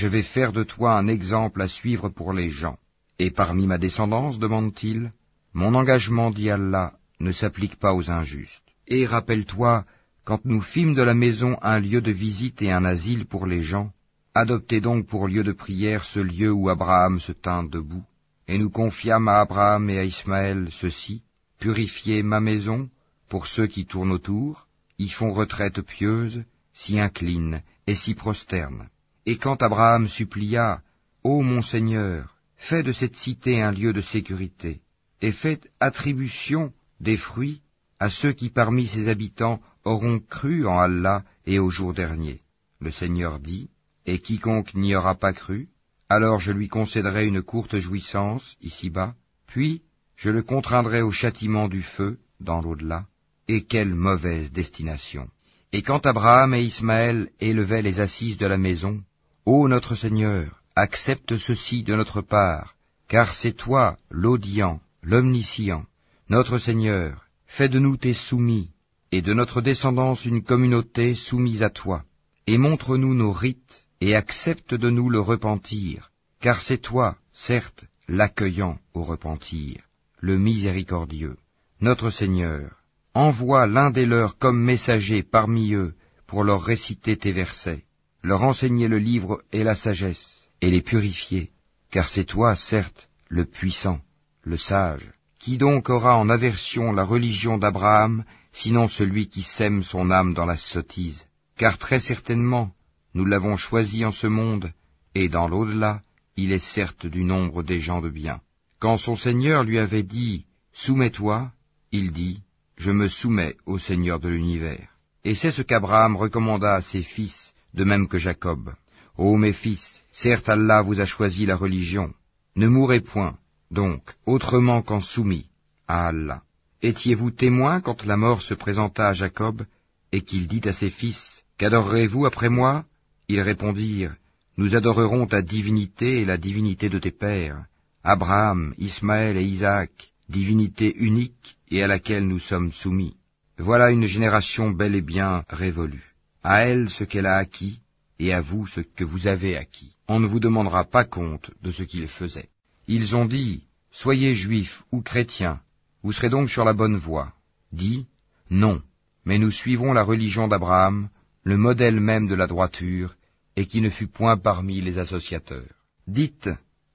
[0.00, 2.76] Je vais faire de toi un exemple à suivre pour les gens.
[3.18, 5.10] Et parmi ma descendance, demande-t-il,
[5.54, 8.68] mon engagement, dit Allah, ne s'applique pas aux injustes.
[8.86, 9.86] Et rappelle-toi,
[10.26, 13.62] quand nous fîmes de la maison un lieu de visite et un asile pour les
[13.62, 13.90] gens,
[14.34, 18.04] adoptez donc pour lieu de prière ce lieu où Abraham se tint debout,
[18.48, 21.22] et nous confiâmes à Abraham et à Ismaël ceci,
[21.58, 22.90] purifiez ma maison,
[23.30, 28.90] pour ceux qui tournent autour, y font retraite pieuse, s'y inclinent et s'y prosternent.
[29.26, 30.80] Et quand Abraham supplia,
[31.24, 34.80] Ô mon Seigneur, fais de cette cité un lieu de sécurité,
[35.20, 37.60] et faites attribution des fruits
[37.98, 42.42] à ceux qui parmi ses habitants auront cru en Allah et au jour dernier.
[42.80, 43.68] Le Seigneur dit,
[44.04, 45.68] Et quiconque n'y aura pas cru,
[46.08, 49.14] alors je lui concéderai une courte jouissance ici-bas,
[49.46, 49.82] puis
[50.14, 53.06] je le contraindrai au châtiment du feu dans l'au-delà,
[53.48, 55.28] et quelle mauvaise destination.
[55.72, 59.02] Et quand Abraham et Ismaël élevaient les assises de la maison,
[59.48, 62.74] Ô notre Seigneur, accepte ceci de notre part,
[63.06, 65.84] car c'est toi l'audient, l'Omniscient,
[66.28, 68.70] notre Seigneur, fais de nous tes soumis,
[69.12, 72.02] et de notre descendance une communauté soumise à toi,
[72.48, 78.80] et montre-nous nos rites, et accepte de nous le repentir, car c'est toi, certes, l'accueillant
[78.94, 79.80] au repentir,
[80.18, 81.36] le miséricordieux.
[81.80, 82.82] Notre Seigneur,
[83.14, 85.94] envoie l'un des leurs comme messager parmi eux
[86.26, 87.84] pour leur réciter tes versets,
[88.26, 91.50] leur enseigner le livre et la sagesse, et les purifier,
[91.92, 94.00] car c'est toi, certes, le puissant,
[94.42, 95.12] le sage.
[95.38, 100.44] Qui donc aura en aversion la religion d'Abraham, sinon celui qui sème son âme dans
[100.44, 101.24] la sottise
[101.56, 102.72] Car très certainement,
[103.14, 104.72] nous l'avons choisi en ce monde,
[105.14, 106.02] et dans l'au-delà,
[106.36, 108.40] il est certes du nombre des gens de bien.
[108.80, 111.52] Quand son Seigneur lui avait dit, Soumets-toi,
[111.92, 112.42] il dit,
[112.76, 114.88] Je me soumets au Seigneur de l'univers.
[115.22, 118.72] Et c'est ce qu'Abraham recommanda à ses fils, de même que Jacob.
[119.16, 122.12] Ô mes fils, certes Allah vous a choisi la religion.
[122.56, 123.36] Ne mourrez point,
[123.70, 125.46] donc, autrement qu'en soumis
[125.88, 126.42] à Allah.
[126.82, 129.64] Étiez-vous témoin quand la mort se présenta à Jacob,
[130.12, 132.84] et qu'il dit à ses fils, Qu'adorerez-vous après moi?
[133.28, 134.14] Ils répondirent,
[134.56, 137.64] Nous adorerons ta divinité et la divinité de tes pères,
[138.04, 139.90] Abraham, Ismaël et Isaac,
[140.28, 143.16] divinité unique et à laquelle nous sommes soumis.
[143.58, 146.15] Voilà une génération bel et bien révolue.
[146.48, 147.80] À elle ce qu'elle a acquis,
[148.20, 149.90] et à vous ce que vous avez acquis.
[150.06, 152.50] On ne vous demandera pas compte de ce qu'ils faisaient.
[152.86, 155.58] Ils ont dit, Soyez juifs ou chrétiens,
[156.04, 157.32] vous serez donc sur la bonne voie.
[157.72, 158.06] Dit,
[158.48, 158.80] Non,
[159.24, 161.08] mais nous suivons la religion d'Abraham,
[161.42, 163.16] le modèle même de la droiture,
[163.56, 165.74] et qui ne fut point parmi les associateurs.
[166.06, 166.50] Dites,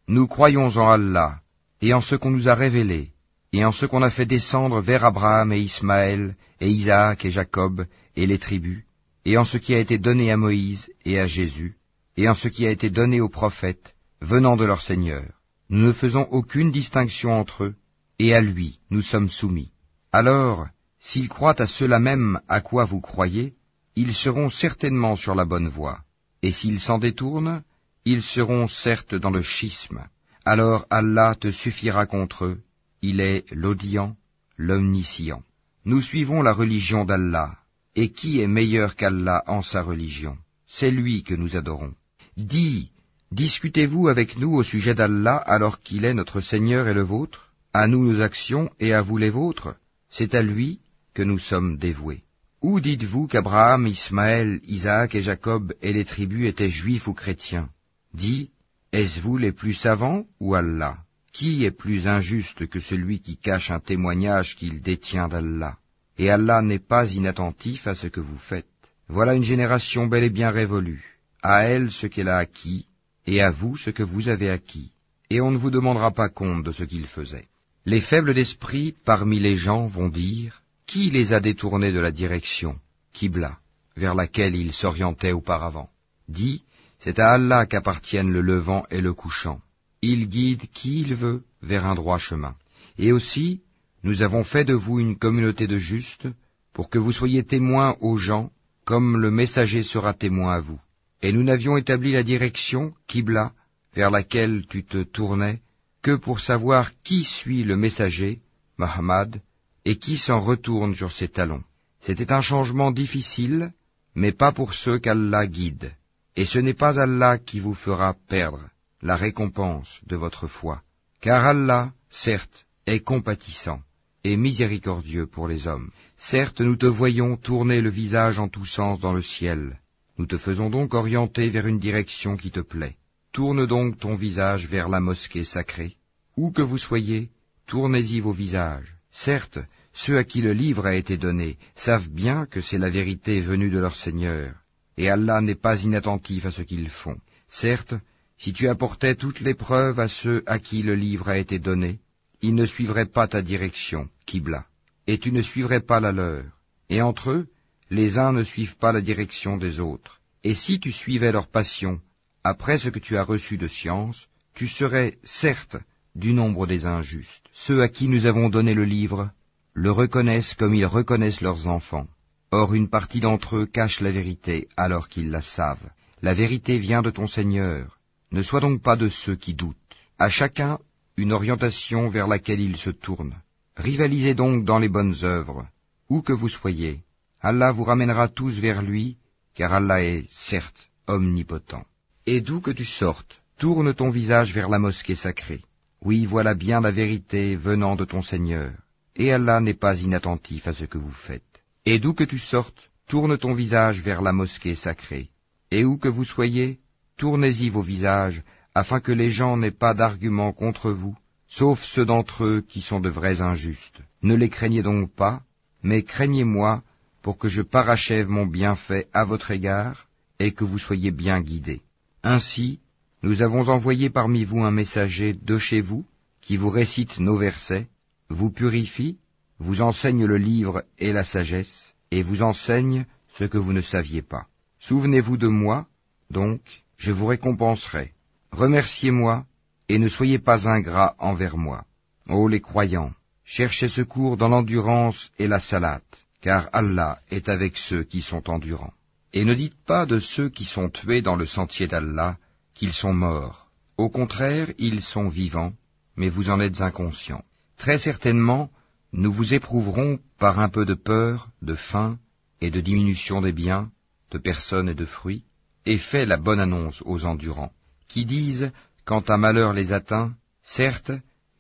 [0.08, 1.42] Nous croyons en Allah,
[1.82, 3.12] et en ce qu'on nous a révélé,
[3.52, 7.86] et en ce qu'on a fait descendre vers Abraham et Ismaël, et Isaac et Jacob,
[8.16, 8.86] et les tribus,
[9.26, 11.78] et en ce qui a été donné à Moïse et à Jésus,
[12.18, 15.26] et en ce qui a été donné aux prophètes, venant de leur Seigneur
[15.72, 17.76] nous ne faisons aucune distinction entre eux,
[18.20, 19.72] et à lui nous sommes soumis.
[20.12, 20.68] Alors,
[21.00, 23.54] s'ils croient à cela même à quoi vous croyez,
[23.96, 26.00] ils seront certainement sur la bonne voie,
[26.44, 27.64] et s'ils s'en détournent,
[28.04, 30.04] ils seront certes dans le schisme.
[30.44, 32.60] Alors Allah te suffira contre eux,
[33.02, 34.18] il est l'audient,
[34.58, 35.42] l'omniscient.
[35.86, 37.58] Nous suivons la religion d'Allah,
[37.96, 40.38] et qui est meilleur qu'Allah en sa religion?
[40.68, 41.94] C'est lui que nous adorons.
[42.38, 42.92] Dis,
[43.32, 47.48] Discutez-vous avec nous au sujet d'Allah alors qu'il est notre Seigneur et le vôtre?
[47.74, 49.74] À nous nos actions et à vous les vôtres?
[50.10, 50.80] C'est à lui
[51.14, 52.24] que nous sommes dévoués.
[52.62, 57.70] Ou dites-vous qu'Abraham, Ismaël, Isaac et Jacob et les tribus étaient juifs ou chrétiens?
[58.14, 58.50] Dis,
[58.92, 60.98] est-ce vous les plus savants ou Allah?
[61.32, 65.78] Qui est plus injuste que celui qui cache un témoignage qu'il détient d'Allah?
[66.22, 68.68] Et Allah n'est pas inattentif à ce que vous faites.
[69.08, 71.18] Voilà une génération bel et bien révolue.
[71.42, 72.86] À elle ce qu'elle a acquis,
[73.26, 74.92] et à vous ce que vous avez acquis.
[75.32, 77.48] Et on ne vous demandera pas compte de ce qu'ils faisaient.
[77.88, 82.78] Les faibles d'esprit parmi les gens vont dire, Qui les a détournés de la direction,
[83.14, 83.58] Kibla,
[83.98, 85.90] vers laquelle ils s'orientaient auparavant
[86.30, 86.62] Dis,
[87.00, 89.60] c'est à Allah qu'appartiennent le levant et le couchant.
[90.04, 92.54] Il guide qui il veut vers un droit chemin.
[93.00, 93.62] Et aussi,
[94.04, 96.28] nous avons fait de vous une communauté de justes,
[96.74, 98.50] pour que vous soyez témoins aux gens,
[98.86, 100.80] comme le messager sera témoin à vous.
[101.22, 103.52] Et nous n'avions établi la direction, Kibla,
[103.94, 105.62] vers laquelle tu te tournais,
[106.02, 108.40] que pour savoir qui suit le messager,
[108.80, 109.42] Muhammad,
[109.86, 111.64] et qui s'en retourne sur ses talons.
[112.02, 113.72] C'était un changement difficile,
[114.16, 115.94] mais pas pour ceux qu'Allah guide.
[116.36, 118.68] Et ce n'est pas Allah qui vous fera perdre
[119.04, 120.82] la récompense de votre foi,
[121.20, 123.82] car Allah, certes, est compatissant
[124.24, 125.92] et miséricordieux pour les hommes.
[126.18, 129.80] Certes, nous te voyons tourner le visage en tous sens dans le ciel.
[130.18, 132.98] Nous te faisons donc orienter vers une direction qui te plaît.
[133.32, 135.96] Tourne donc ton visage vers la mosquée sacrée.
[136.38, 137.30] Où que vous soyez,
[137.66, 138.96] tournez-y vos visages.
[139.12, 139.60] Certes,
[139.94, 143.70] ceux à qui le livre a été donné savent bien que c'est la vérité venue
[143.70, 144.54] de leur Seigneur,
[144.98, 147.18] et Allah n'est pas inattentif à ce qu'ils font.
[147.48, 147.96] Certes,
[148.38, 152.00] si tu apportais toutes les preuves à ceux à qui le livre a été donné,
[152.42, 154.66] ils ne suivraient pas ta direction, Kibla,
[155.08, 156.44] et tu ne suivrais pas la leur.
[156.90, 157.48] Et entre eux,
[157.90, 160.20] les uns ne suivent pas la direction des autres.
[160.44, 162.00] Et si tu suivais leur passion,
[162.44, 165.78] après ce que tu as reçu de science, tu serais, certes,
[166.16, 167.46] du nombre des injustes.
[167.54, 169.32] Ceux à qui nous avons donné le livre
[169.74, 172.08] le reconnaissent comme ils reconnaissent leurs enfants.
[172.52, 175.90] Or une partie d'entre eux cache la vérité alors qu'ils la savent.
[176.22, 177.98] La vérité vient de ton Seigneur.
[178.32, 179.78] Ne sois donc pas de ceux qui doutent.
[180.20, 180.80] À chacun
[181.18, 183.34] une orientation vers laquelle il se tourne.
[183.76, 185.68] Rivalisez donc dans les bonnes œuvres,
[186.10, 187.00] où que vous soyez.
[187.42, 189.18] Allah vous ramènera tous vers lui,
[189.56, 191.86] car Allah est, certes, omnipotent.
[192.26, 195.62] Et d'où que tu sortes, tourne ton visage vers la mosquée sacrée.
[196.04, 198.72] Oui, voilà bien la vérité venant de ton Seigneur,
[199.16, 201.44] et Allah n'est pas inattentif à ce que vous faites.
[201.86, 205.30] Et d'où que tu sortes, tourne ton visage vers la mosquée sacrée.
[205.70, 206.80] Et où que vous soyez,
[207.18, 208.44] tournez-y vos visages,
[208.74, 211.16] afin que les gens n'aient pas d'arguments contre vous,
[211.48, 214.02] sauf ceux d'entre eux qui sont de vrais injustes.
[214.24, 215.42] Ne les craignez donc pas,
[215.84, 216.84] mais craignez-moi
[217.22, 220.08] pour que je parachève mon bienfait à votre égard,
[220.40, 221.82] et que vous soyez bien guidés.
[222.24, 222.80] Ainsi,
[223.22, 226.06] nous avons envoyé parmi vous un messager de chez vous,
[226.42, 227.88] qui vous récite nos versets,
[228.30, 229.18] vous purifie,
[229.60, 233.06] vous enseigne le livre et la sagesse, et vous enseigne
[233.38, 234.48] ce que vous ne saviez pas.
[234.80, 235.86] Souvenez-vous de moi,
[236.32, 236.62] donc,
[236.98, 238.14] je vous récompenserai.
[238.52, 239.46] Remerciez-moi,
[239.88, 241.86] et ne soyez pas ingrats envers moi.
[242.30, 248.04] Ô les croyants, cherchez secours dans l'endurance et la salate, car Allah est avec ceux
[248.04, 248.94] qui sont endurants.
[249.34, 252.38] Et ne dites pas de ceux qui sont tués dans le sentier d'Allah
[252.74, 253.70] qu'ils sont morts.
[253.98, 255.74] Au contraire, ils sont vivants,
[256.16, 257.44] mais vous en êtes inconscients.
[257.78, 258.70] Très certainement,
[259.14, 262.18] nous vous éprouverons par un peu de peur, de faim
[262.60, 263.90] et de diminution des biens,
[264.32, 265.44] de personnes et de fruits,
[265.86, 267.74] et fait la bonne annonce aux endurants,
[268.12, 268.72] qui disent,
[269.06, 271.14] quand un malheur les atteint, certes,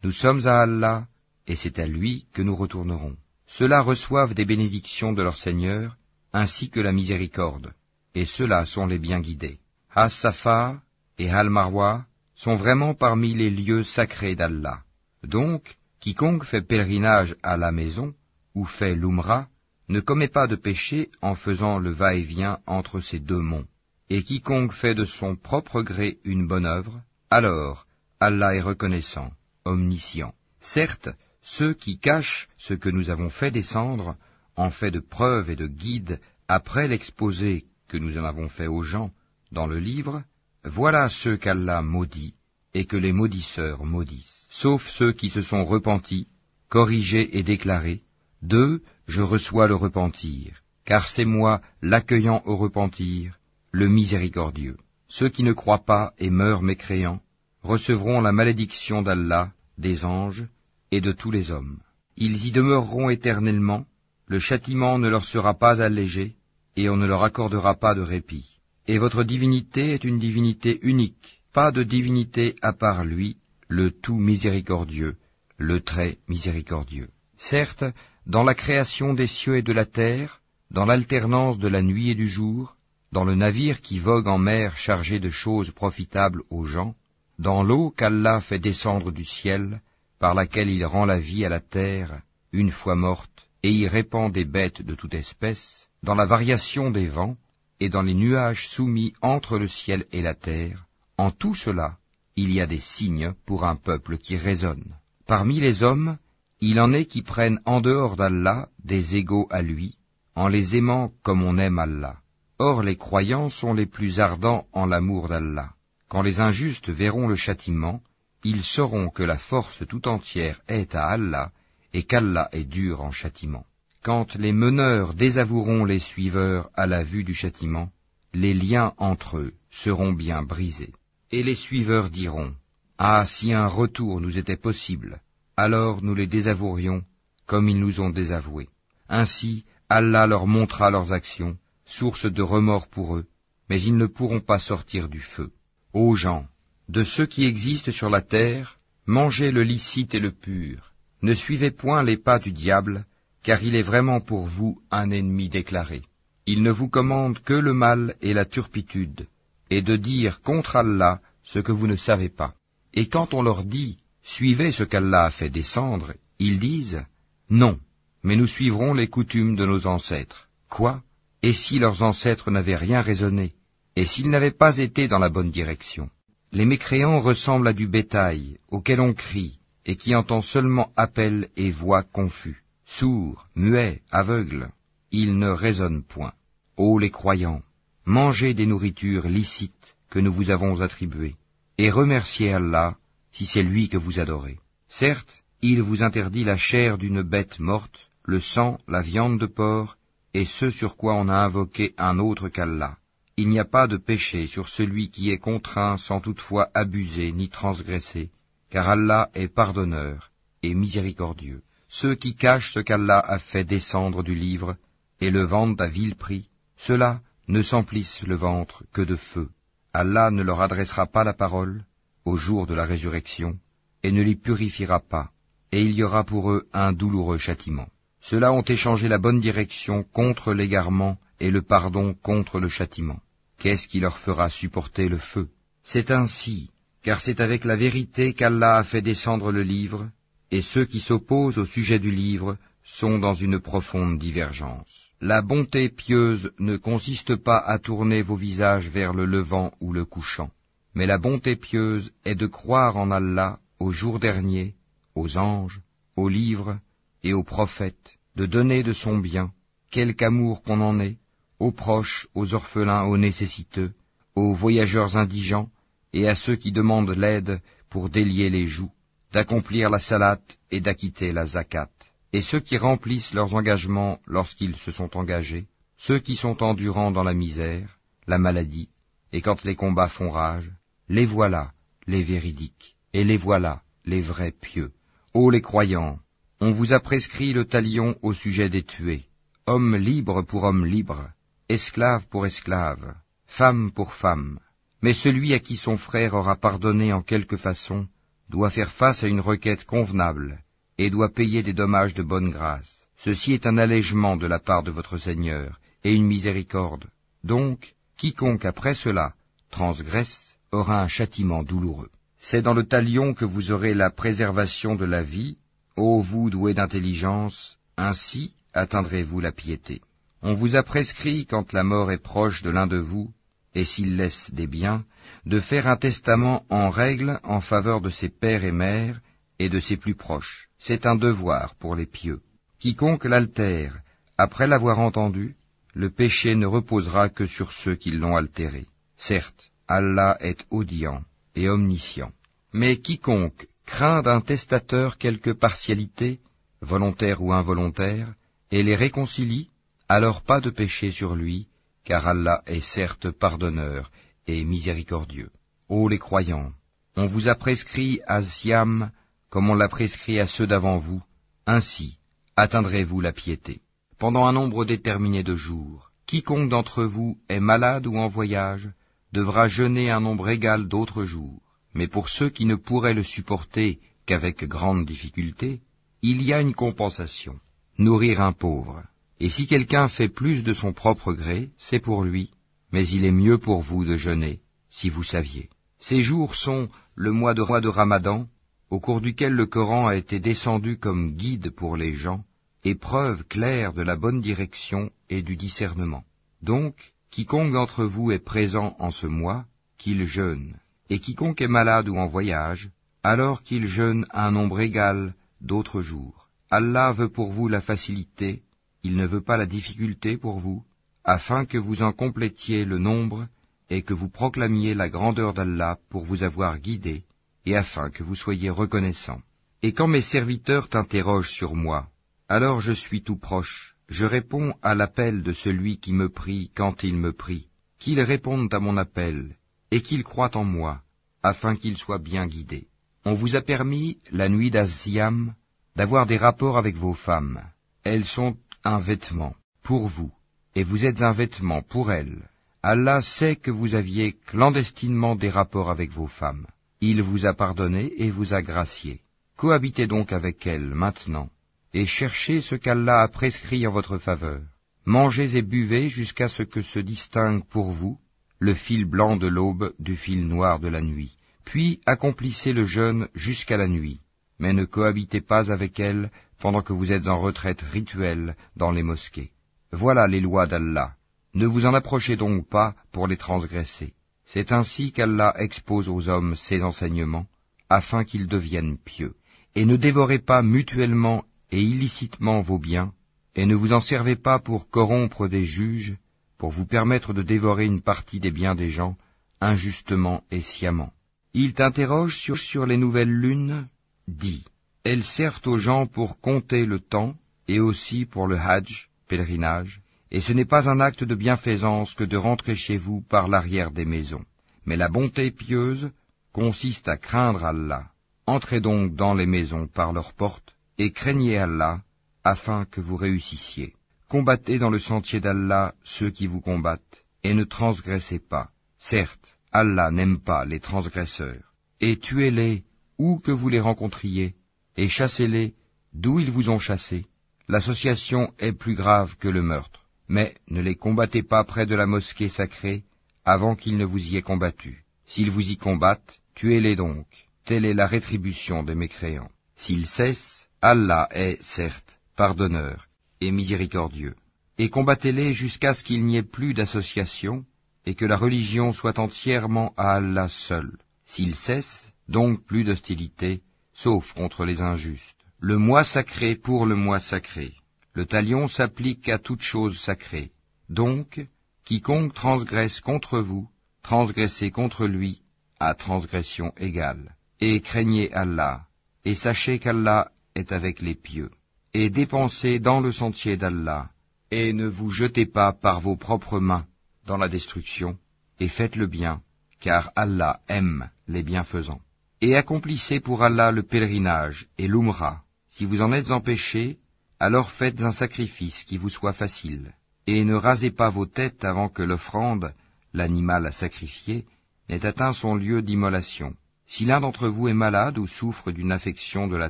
[0.03, 1.07] nous sommes à Allah,
[1.47, 3.15] et c'est à lui que nous retournerons.
[3.47, 5.95] Ceux-là reçoivent des bénédictions de leur Seigneur,
[6.33, 7.73] ainsi que la miséricorde,
[8.15, 9.59] et ceux-là sont les bien guidés.
[9.95, 10.81] As-Safa
[11.17, 14.79] et Al-Marwa sont vraiment parmi les lieux sacrés d'Allah.
[15.23, 18.13] Donc, quiconque fait pèlerinage à la maison,
[18.55, 19.47] ou fait l'Umrah,
[19.87, 23.67] ne commet pas de péché en faisant le va-et-vient entre ces deux monts.
[24.13, 27.87] Et quiconque fait de son propre gré une bonne œuvre, alors
[28.19, 29.31] Allah est reconnaissant,
[29.63, 30.33] omniscient.
[30.59, 31.07] Certes,
[31.41, 34.17] ceux qui cachent ce que nous avons fait descendre
[34.57, 36.19] en fait de preuve et de guide
[36.49, 39.11] après l'exposé que nous en avons fait aux gens
[39.53, 40.23] dans le livre,
[40.65, 42.33] voilà ceux qu'Allah maudit
[42.73, 46.27] et que les maudisseurs maudissent, sauf ceux qui se sont repentis,
[46.67, 48.01] corrigés et déclarés,
[48.41, 53.37] d'eux je reçois le repentir, car c'est moi l'accueillant au repentir,
[53.71, 54.77] le miséricordieux.
[55.07, 57.21] Ceux qui ne croient pas et meurent mécréants
[57.63, 60.45] recevront la malédiction d'Allah, des anges
[60.91, 61.79] et de tous les hommes.
[62.17, 63.85] Ils y demeureront éternellement,
[64.27, 66.35] le châtiment ne leur sera pas allégé,
[66.75, 68.59] et on ne leur accordera pas de répit.
[68.87, 74.17] Et votre divinité est une divinité unique, pas de divinité à part lui, le tout
[74.17, 75.15] miséricordieux,
[75.57, 77.09] le très miséricordieux.
[77.37, 77.85] Certes,
[78.25, 80.41] dans la création des cieux et de la terre,
[80.71, 82.75] dans l'alternance de la nuit et du jour,
[83.11, 86.95] dans le navire qui vogue en mer chargé de choses profitables aux gens,
[87.39, 89.81] dans l'eau qu'Allah fait descendre du ciel,
[90.19, 94.31] par laquelle il rend la vie à la terre, une fois morte, et y répand
[94.31, 97.37] des bêtes de toute espèce, dans la variation des vents,
[97.79, 100.85] et dans les nuages soumis entre le ciel et la terre,
[101.17, 101.97] en tout cela,
[102.35, 104.95] il y a des signes pour un peuple qui raisonne.
[105.27, 106.17] Parmi les hommes,
[106.61, 109.97] il en est qui prennent en dehors d'Allah des égaux à lui,
[110.35, 112.17] en les aimant comme on aime Allah.
[112.63, 115.71] Or les croyants sont les plus ardents en l'amour d'Allah.
[116.09, 118.03] Quand les injustes verront le châtiment,
[118.43, 121.51] ils sauront que la force tout entière est à Allah,
[121.91, 123.65] et qu'Allah est dur en châtiment.
[124.03, 127.89] Quand les meneurs désavoueront les suiveurs à la vue du châtiment,
[128.31, 130.93] les liens entre eux seront bien brisés.
[131.31, 132.53] Et les suiveurs diront,
[132.99, 135.19] Ah, si un retour nous était possible,
[135.57, 137.01] alors nous les désavouerions
[137.47, 138.69] comme ils nous ont désavoués.
[139.09, 141.57] Ainsi, Allah leur montra leurs actions,
[141.97, 143.25] source de remords pour eux,
[143.69, 145.51] mais ils ne pourront pas sortir du feu.
[145.93, 146.45] Ô gens,
[146.89, 151.71] de ceux qui existent sur la terre, mangez le licite et le pur, ne suivez
[151.71, 153.05] point les pas du diable,
[153.43, 156.01] car il est vraiment pour vous un ennemi déclaré.
[156.45, 159.27] Il ne vous commande que le mal et la turpitude,
[159.69, 162.53] et de dire contre Allah ce que vous ne savez pas.
[162.93, 167.03] Et quand on leur dit Suivez ce qu'Allah a fait descendre, ils disent
[167.49, 167.79] Non,
[168.23, 170.47] mais nous suivrons les coutumes de nos ancêtres.
[170.69, 171.01] Quoi?
[171.43, 173.53] Et si leurs ancêtres n'avaient rien raisonné
[173.95, 176.09] Et s'ils n'avaient pas été dans la bonne direction?
[176.51, 181.71] Les mécréants ressemblent à du bétail, auquel on crie, et qui entend seulement appel et
[181.71, 184.69] voix confus, sourds, muets, aveugles.
[185.11, 186.33] Ils ne raisonnent point.
[186.77, 187.61] Ô les croyants,
[188.05, 191.35] mangez des nourritures licites que nous vous avons attribuées,
[191.77, 192.97] et remerciez Allah
[193.31, 194.59] si c'est lui que vous adorez.
[194.89, 199.95] Certes, il vous interdit la chair d'une bête morte, le sang, la viande de porc,
[200.33, 202.97] et ce sur quoi on a invoqué un autre qu'Allah.
[203.37, 207.49] Il n'y a pas de péché sur celui qui est contraint sans toutefois abuser ni
[207.49, 208.29] transgresser,
[208.69, 210.31] car Allah est pardonneur
[210.63, 211.63] et miséricordieux.
[211.87, 214.75] Ceux qui cachent ce qu'Allah a fait descendre du livre
[215.19, 219.49] et le vendent à vil prix, ceux-là ne s'emplissent le ventre que de feu.
[219.93, 221.83] Allah ne leur adressera pas la parole
[222.25, 223.57] au jour de la résurrection,
[224.03, 225.31] et ne les purifiera pas,
[225.71, 227.87] et il y aura pour eux un douloureux châtiment.
[228.21, 233.19] Ceux-là ont échangé la bonne direction contre l'égarement et le pardon contre le châtiment.
[233.57, 235.49] Qu'est-ce qui leur fera supporter le feu?
[235.83, 236.69] C'est ainsi,
[237.03, 240.09] car c'est avec la vérité qu'Allah a fait descendre le livre,
[240.51, 245.09] et ceux qui s'opposent au sujet du livre sont dans une profonde divergence.
[245.19, 250.05] La bonté pieuse ne consiste pas à tourner vos visages vers le levant ou le
[250.05, 250.51] couchant,
[250.93, 254.75] mais la bonté pieuse est de croire en Allah au jour dernier,
[255.15, 255.81] aux anges,
[256.15, 256.77] aux livres
[257.23, 259.51] et aux prophètes, de donner de son bien,
[259.89, 261.17] quelque amour qu'on en ait,
[261.59, 263.93] aux proches, aux orphelins, aux nécessiteux,
[264.35, 265.69] aux voyageurs indigents,
[266.13, 268.91] et à ceux qui demandent l'aide pour délier les joues,
[269.33, 271.89] d'accomplir la salate et d'acquitter la zakat
[272.33, 275.67] et ceux qui remplissent leurs engagements lorsqu'ils se sont engagés,
[275.97, 278.89] ceux qui sont endurants dans la misère, la maladie,
[279.33, 280.71] et quand les combats font rage,
[281.09, 281.71] les voilà,
[282.07, 284.91] les véridiques, et les voilà, les vrais pieux.
[285.33, 286.19] Ô les croyants,
[286.63, 289.25] on vous a prescrit le talion au sujet des tués,
[289.65, 291.27] homme libre pour homme libre,
[291.69, 293.15] esclave pour esclave,
[293.47, 294.59] femme pour femme.
[295.01, 298.07] Mais celui à qui son frère aura pardonné en quelque façon
[298.47, 300.59] doit faire face à une requête convenable,
[300.99, 302.93] et doit payer des dommages de bonne grâce.
[303.17, 307.05] Ceci est un allègement de la part de votre Seigneur, et une miséricorde.
[307.43, 309.33] Donc, quiconque après cela
[309.71, 312.11] transgresse aura un châtiment douloureux.
[312.37, 315.57] C'est dans le talion que vous aurez la préservation de la vie,
[315.95, 320.01] ô vous doués d'intelligence, ainsi atteindrez-vous la piété.
[320.41, 323.31] On vous a prescrit, quand la mort est proche de l'un de vous,
[323.75, 325.03] et s'il laisse des biens,
[325.45, 329.19] de faire un testament en règle en faveur de ses pères et mères,
[329.59, 330.69] et de ses plus proches.
[330.79, 332.41] C'est un devoir pour les pieux.
[332.79, 333.99] Quiconque l'altère,
[334.37, 335.55] après l'avoir entendu,
[335.93, 338.87] le péché ne reposera que sur ceux qui l'ont altéré.
[339.17, 341.23] Certes, Allah est audient
[341.55, 342.31] et omniscient.
[342.73, 346.39] Mais quiconque craint d'un testateur quelque partialité,
[346.79, 348.33] volontaire ou involontaire,
[348.71, 349.69] et les réconcilie,
[350.07, 351.67] alors pas de péché sur lui,
[352.05, 354.09] car Allah est certes pardonneur
[354.47, 355.51] et miséricordieux.
[355.89, 356.71] Ô les croyants,
[357.17, 359.11] on vous a prescrit à Siam
[359.49, 361.21] comme on l'a prescrit à ceux d'avant vous,
[361.67, 362.17] ainsi
[362.55, 363.81] atteindrez-vous la piété.
[364.17, 368.87] Pendant un nombre déterminé de jours, quiconque d'entre vous est malade ou en voyage
[369.33, 371.70] devra jeûner un nombre égal d'autres jours.
[371.93, 375.81] Mais pour ceux qui ne pourraient le supporter qu'avec grande difficulté,
[376.21, 377.59] il y a une compensation,
[377.97, 379.03] nourrir un pauvre.
[379.39, 382.51] Et si quelqu'un fait plus de son propre gré, c'est pour lui,
[382.91, 385.69] mais il est mieux pour vous de jeûner, si vous saviez.
[385.99, 388.47] Ces jours sont le mois de roi de Ramadan,
[388.89, 392.43] au cours duquel le Coran a été descendu comme guide pour les gens,
[392.83, 396.23] et preuve claire de la bonne direction et du discernement.
[396.61, 399.65] Donc, quiconque d'entre vous est présent en ce mois,
[399.97, 400.77] qu'il jeûne,
[401.11, 402.89] et quiconque est malade ou en voyage,
[403.21, 406.47] alors qu'il jeûne un nombre égal d'autres jours.
[406.69, 408.61] Allah veut pour vous la facilité,
[409.03, 410.85] il ne veut pas la difficulté pour vous,
[411.25, 413.45] afin que vous en complétiez le nombre
[413.89, 417.25] et que vous proclamiez la grandeur d'Allah pour vous avoir guidé,
[417.65, 419.41] et afin que vous soyez reconnaissants.
[419.83, 422.07] Et quand mes serviteurs t'interrogent sur moi,
[422.47, 427.03] alors je suis tout proche, je réponds à l'appel de celui qui me prie quand
[427.03, 427.67] il me prie,
[427.99, 429.57] qu'ils répondent à mon appel,
[429.91, 431.01] et qu'ils croient en moi,
[431.43, 432.87] afin qu'ils soient bien guidés.
[433.25, 435.53] On vous a permis, la nuit d'Aziam,
[435.95, 437.61] d'avoir des rapports avec vos femmes.
[438.03, 440.31] Elles sont un vêtement pour vous,
[440.75, 442.49] et vous êtes un vêtement pour elles.
[442.81, 446.65] Allah sait que vous aviez clandestinement des rapports avec vos femmes.
[447.01, 449.21] Il vous a pardonné et vous a gracié.
[449.57, 451.49] Cohabitez donc avec elles maintenant,
[451.93, 454.61] et cherchez ce qu'Allah a prescrit en votre faveur.
[455.05, 458.17] Mangez et buvez jusqu'à ce que se distingue pour vous
[458.61, 461.35] le fil blanc de l'aube du fil noir de la nuit.
[461.65, 464.19] Puis accomplissez le jeûne jusqu'à la nuit,
[464.59, 469.01] mais ne cohabitez pas avec elles pendant que vous êtes en retraite rituelle dans les
[469.01, 469.49] mosquées.
[469.91, 471.15] Voilà les lois d'Allah.
[471.55, 474.13] Ne vous en approchez donc pas pour les transgresser.
[474.45, 477.47] C'est ainsi qu'Allah expose aux hommes ses enseignements,
[477.89, 479.33] afin qu'ils deviennent pieux.
[479.73, 483.11] Et ne dévorez pas mutuellement et illicitement vos biens,
[483.55, 486.15] et ne vous en servez pas pour corrompre des juges,
[486.61, 489.17] pour vous permettre de dévorer une partie des biens des gens,
[489.61, 491.11] injustement et sciemment.
[491.55, 493.87] Il t'interroge sur, les nouvelles lunes,
[494.27, 494.63] dis,
[495.03, 497.33] elles servent aux gens pour compter le temps,
[497.67, 502.25] et aussi pour le hajj, pèlerinage, et ce n'est pas un acte de bienfaisance que
[502.25, 504.45] de rentrer chez vous par l'arrière des maisons.
[504.85, 506.11] Mais la bonté pieuse
[506.53, 508.11] consiste à craindre Allah.
[508.45, 512.01] Entrez donc dans les maisons par leurs portes, et craignez Allah,
[512.43, 513.95] afin que vous réussissiez.
[514.31, 518.69] Combattez dans le sentier d'Allah ceux qui vous combattent, et ne transgressez pas.
[518.97, 521.73] Certes, Allah n'aime pas les transgresseurs.
[521.99, 522.85] Et tuez-les
[523.17, 524.55] où que vous les rencontriez,
[524.95, 525.73] et chassez-les
[526.13, 527.25] d'où ils vous ont chassés.
[527.67, 530.05] L'association est plus grave que le meurtre.
[530.29, 533.03] Mais ne les combattez pas près de la mosquée sacrée
[533.43, 535.03] avant qu'ils ne vous y aient combattu.
[535.25, 537.27] S'ils vous y combattent, tuez-les donc.
[537.65, 539.51] Telle est la rétribution des mécréants.
[539.75, 543.09] S'ils cessent, Allah est, certes, pardonneur
[543.41, 544.35] et miséricordieux.
[544.77, 547.65] Et combattez-les jusqu'à ce qu'il n'y ait plus d'association,
[548.05, 550.97] et que la religion soit entièrement à Allah seul.
[551.25, 553.61] S'il cesse, donc plus d'hostilité,
[553.93, 555.35] sauf contre les injustes.
[555.59, 557.73] Le mois sacré pour le mois sacré.
[558.13, 560.51] Le talion s'applique à toute chose sacrée.
[560.89, 561.45] Donc,
[561.85, 563.69] quiconque transgresse contre vous,
[564.01, 565.41] transgressez contre lui,
[565.79, 567.35] à transgression égale.
[567.59, 568.87] Et craignez Allah,
[569.23, 571.51] et sachez qu'Allah est avec les pieux.
[571.93, 574.09] Et dépensez dans le sentier d'Allah,
[574.49, 576.85] et ne vous jetez pas par vos propres mains,
[577.25, 578.17] dans la destruction,
[578.59, 579.41] et faites le bien,
[579.81, 582.01] car Allah aime les bienfaisants.
[582.39, 585.43] Et accomplissez pour Allah le pèlerinage et l'umrah.
[585.69, 586.97] Si vous en êtes empêchés,
[587.39, 589.93] alors faites un sacrifice qui vous soit facile,
[590.27, 592.73] et ne rasez pas vos têtes avant que l'offrande,
[593.13, 594.45] l'animal à sacrifier,
[594.87, 596.55] n'ait atteint son lieu d'immolation.
[596.87, 599.69] Si l'un d'entre vous est malade ou souffre d'une affection de la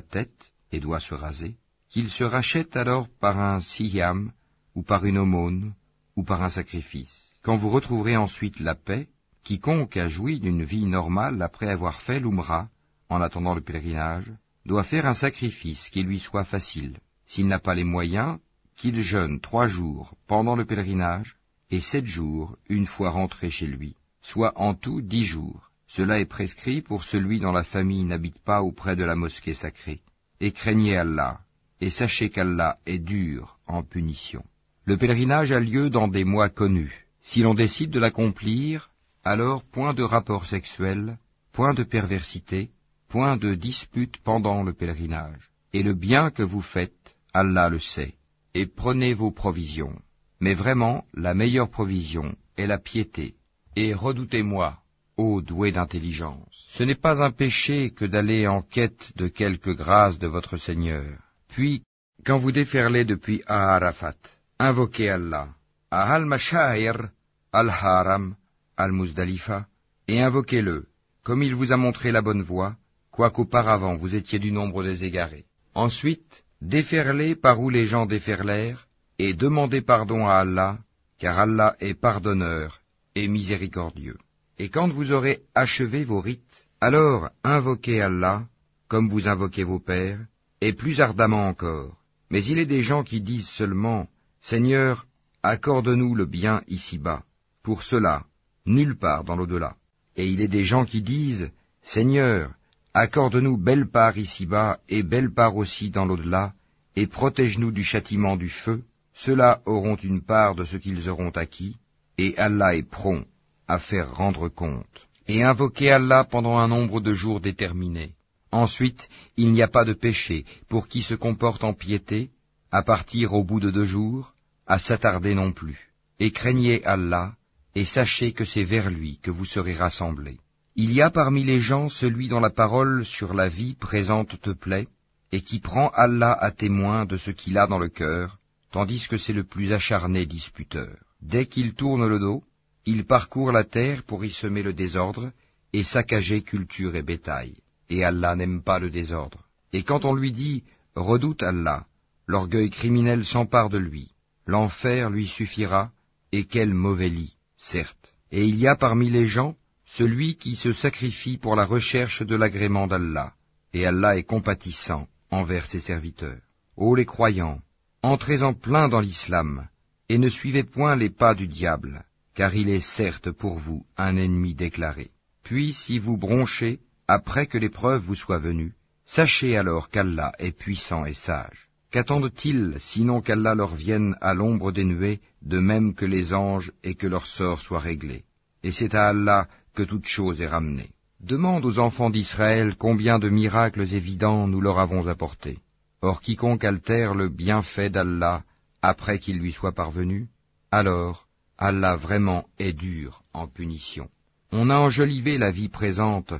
[0.00, 1.56] tête et doit se raser,
[1.92, 4.32] qu'il se rachète alors par un siyam,
[4.74, 5.74] ou par une aumône,
[6.16, 7.14] ou par un sacrifice.
[7.42, 9.08] Quand vous retrouverez ensuite la paix,
[9.44, 12.70] quiconque a joui d'une vie normale après avoir fait l'Umrah,
[13.10, 14.32] en attendant le pèlerinage,
[14.64, 16.96] doit faire un sacrifice qui lui soit facile.
[17.26, 18.38] S'il n'a pas les moyens,
[18.74, 21.36] qu'il jeûne trois jours pendant le pèlerinage
[21.70, 25.70] et sept jours une fois rentré chez lui, soit en tout dix jours.
[25.88, 30.00] Cela est prescrit pour celui dont la famille n'habite pas auprès de la mosquée sacrée.
[30.40, 31.42] Et craignez Allah,
[31.82, 34.44] et sachez qu'Allah est dur en punition.
[34.84, 37.08] Le pèlerinage a lieu dans des mois connus.
[37.22, 38.90] Si l'on décide de l'accomplir,
[39.24, 41.18] alors point de rapport sexuel,
[41.52, 42.70] point de perversité,
[43.08, 45.50] point de dispute pendant le pèlerinage.
[45.72, 48.14] Et le bien que vous faites, Allah le sait.
[48.54, 50.00] Et prenez vos provisions.
[50.38, 53.34] Mais vraiment, la meilleure provision est la piété.
[53.74, 54.78] Et redoutez-moi,
[55.16, 56.68] ô doué d'intelligence.
[56.68, 61.18] Ce n'est pas un péché que d'aller en quête de quelque grâce de votre Seigneur.
[61.52, 61.82] Puis,
[62.24, 64.16] quand vous déferlez depuis Aharafat,
[64.58, 65.48] invoquez Allah
[65.90, 67.10] al-Mashair,
[67.52, 68.34] al-Haram,
[68.78, 69.66] al-Muzdalifa,
[70.08, 70.86] et invoquez-le,
[71.22, 72.76] comme il vous a montré la bonne voie,
[73.10, 75.44] quoiqu'auparavant vous étiez du nombre des égarés.
[75.74, 78.88] Ensuite, déferlez par où les gens déferlèrent,
[79.18, 80.78] et demandez pardon à Allah,
[81.18, 82.80] car Allah est pardonneur
[83.14, 84.16] et miséricordieux.
[84.58, 88.46] Et quand vous aurez achevé vos rites, alors invoquez Allah,
[88.88, 90.20] comme vous invoquez vos pères,
[90.64, 91.96] et plus ardemment encore.
[92.30, 94.06] Mais il est des gens qui disent seulement,
[94.40, 95.06] Seigneur,
[95.42, 97.24] accorde-nous le bien ici-bas.
[97.64, 98.26] Pour cela,
[98.64, 99.74] nulle part dans l'au-delà.
[100.14, 101.50] Et il est des gens qui disent,
[101.82, 102.52] Seigneur,
[102.94, 106.52] accorde-nous belle part ici-bas et belle part aussi dans l'au-delà,
[106.94, 108.84] et protège-nous du châtiment du feu.
[109.14, 111.76] Ceux-là auront une part de ce qu'ils auront acquis,
[112.18, 113.26] et Allah est prompt
[113.66, 115.08] à faire rendre compte.
[115.26, 118.14] Et invoquez Allah pendant un nombre de jours déterminé.
[118.52, 122.30] Ensuite, il n'y a pas de péché pour qui se comporte en piété,
[122.70, 124.34] à partir au bout de deux jours,
[124.66, 125.90] à s'attarder non plus.
[126.20, 127.34] Et craignez Allah,
[127.74, 130.38] et sachez que c'est vers lui que vous serez rassemblés.
[130.76, 134.50] Il y a parmi les gens celui dont la parole sur la vie présente te
[134.50, 134.88] plaît,
[135.32, 138.38] et qui prend Allah à témoin de ce qu'il a dans le cœur,
[138.70, 140.94] tandis que c'est le plus acharné disputeur.
[141.22, 142.42] Dès qu'il tourne le dos,
[142.84, 145.30] il parcourt la terre pour y semer le désordre
[145.72, 147.54] et saccager culture et bétail.
[147.94, 149.44] Et Allah n'aime pas le désordre.
[149.74, 150.64] Et quand on lui dit
[150.94, 151.84] Redoute Allah,
[152.26, 154.12] l'orgueil criminel s'empare de lui.
[154.46, 155.90] L'enfer lui suffira,
[156.32, 158.14] et quel mauvais lit, certes.
[158.30, 162.34] Et il y a parmi les gens celui qui se sacrifie pour la recherche de
[162.34, 163.34] l'agrément d'Allah,
[163.74, 166.40] et Allah est compatissant envers ses serviteurs.
[166.78, 167.60] Ô les croyants,
[168.02, 169.68] entrez en plein dans l'islam,
[170.08, 174.16] et ne suivez point les pas du diable, car il est certes pour vous un
[174.16, 175.10] ennemi déclaré.
[175.42, 178.72] Puis si vous bronchez, après que l'épreuve vous soit venue,
[179.06, 181.68] sachez alors qu'Allah est puissant et sage.
[181.90, 186.94] Qu'attendent-ils sinon qu'Allah leur vienne à l'ombre des nuées, de même que les anges, et
[186.94, 188.24] que leur sort soit réglé?
[188.62, 190.90] Et c'est à Allah que toute chose est ramenée.
[191.20, 195.58] Demande aux enfants d'Israël combien de miracles évidents nous leur avons apportés.
[196.00, 198.42] Or quiconque altère le bienfait d'Allah
[198.80, 200.28] après qu'il lui soit parvenu,
[200.70, 201.28] alors
[201.58, 204.08] Allah vraiment est dur en punition.
[204.50, 206.34] On a enjolivé la vie présente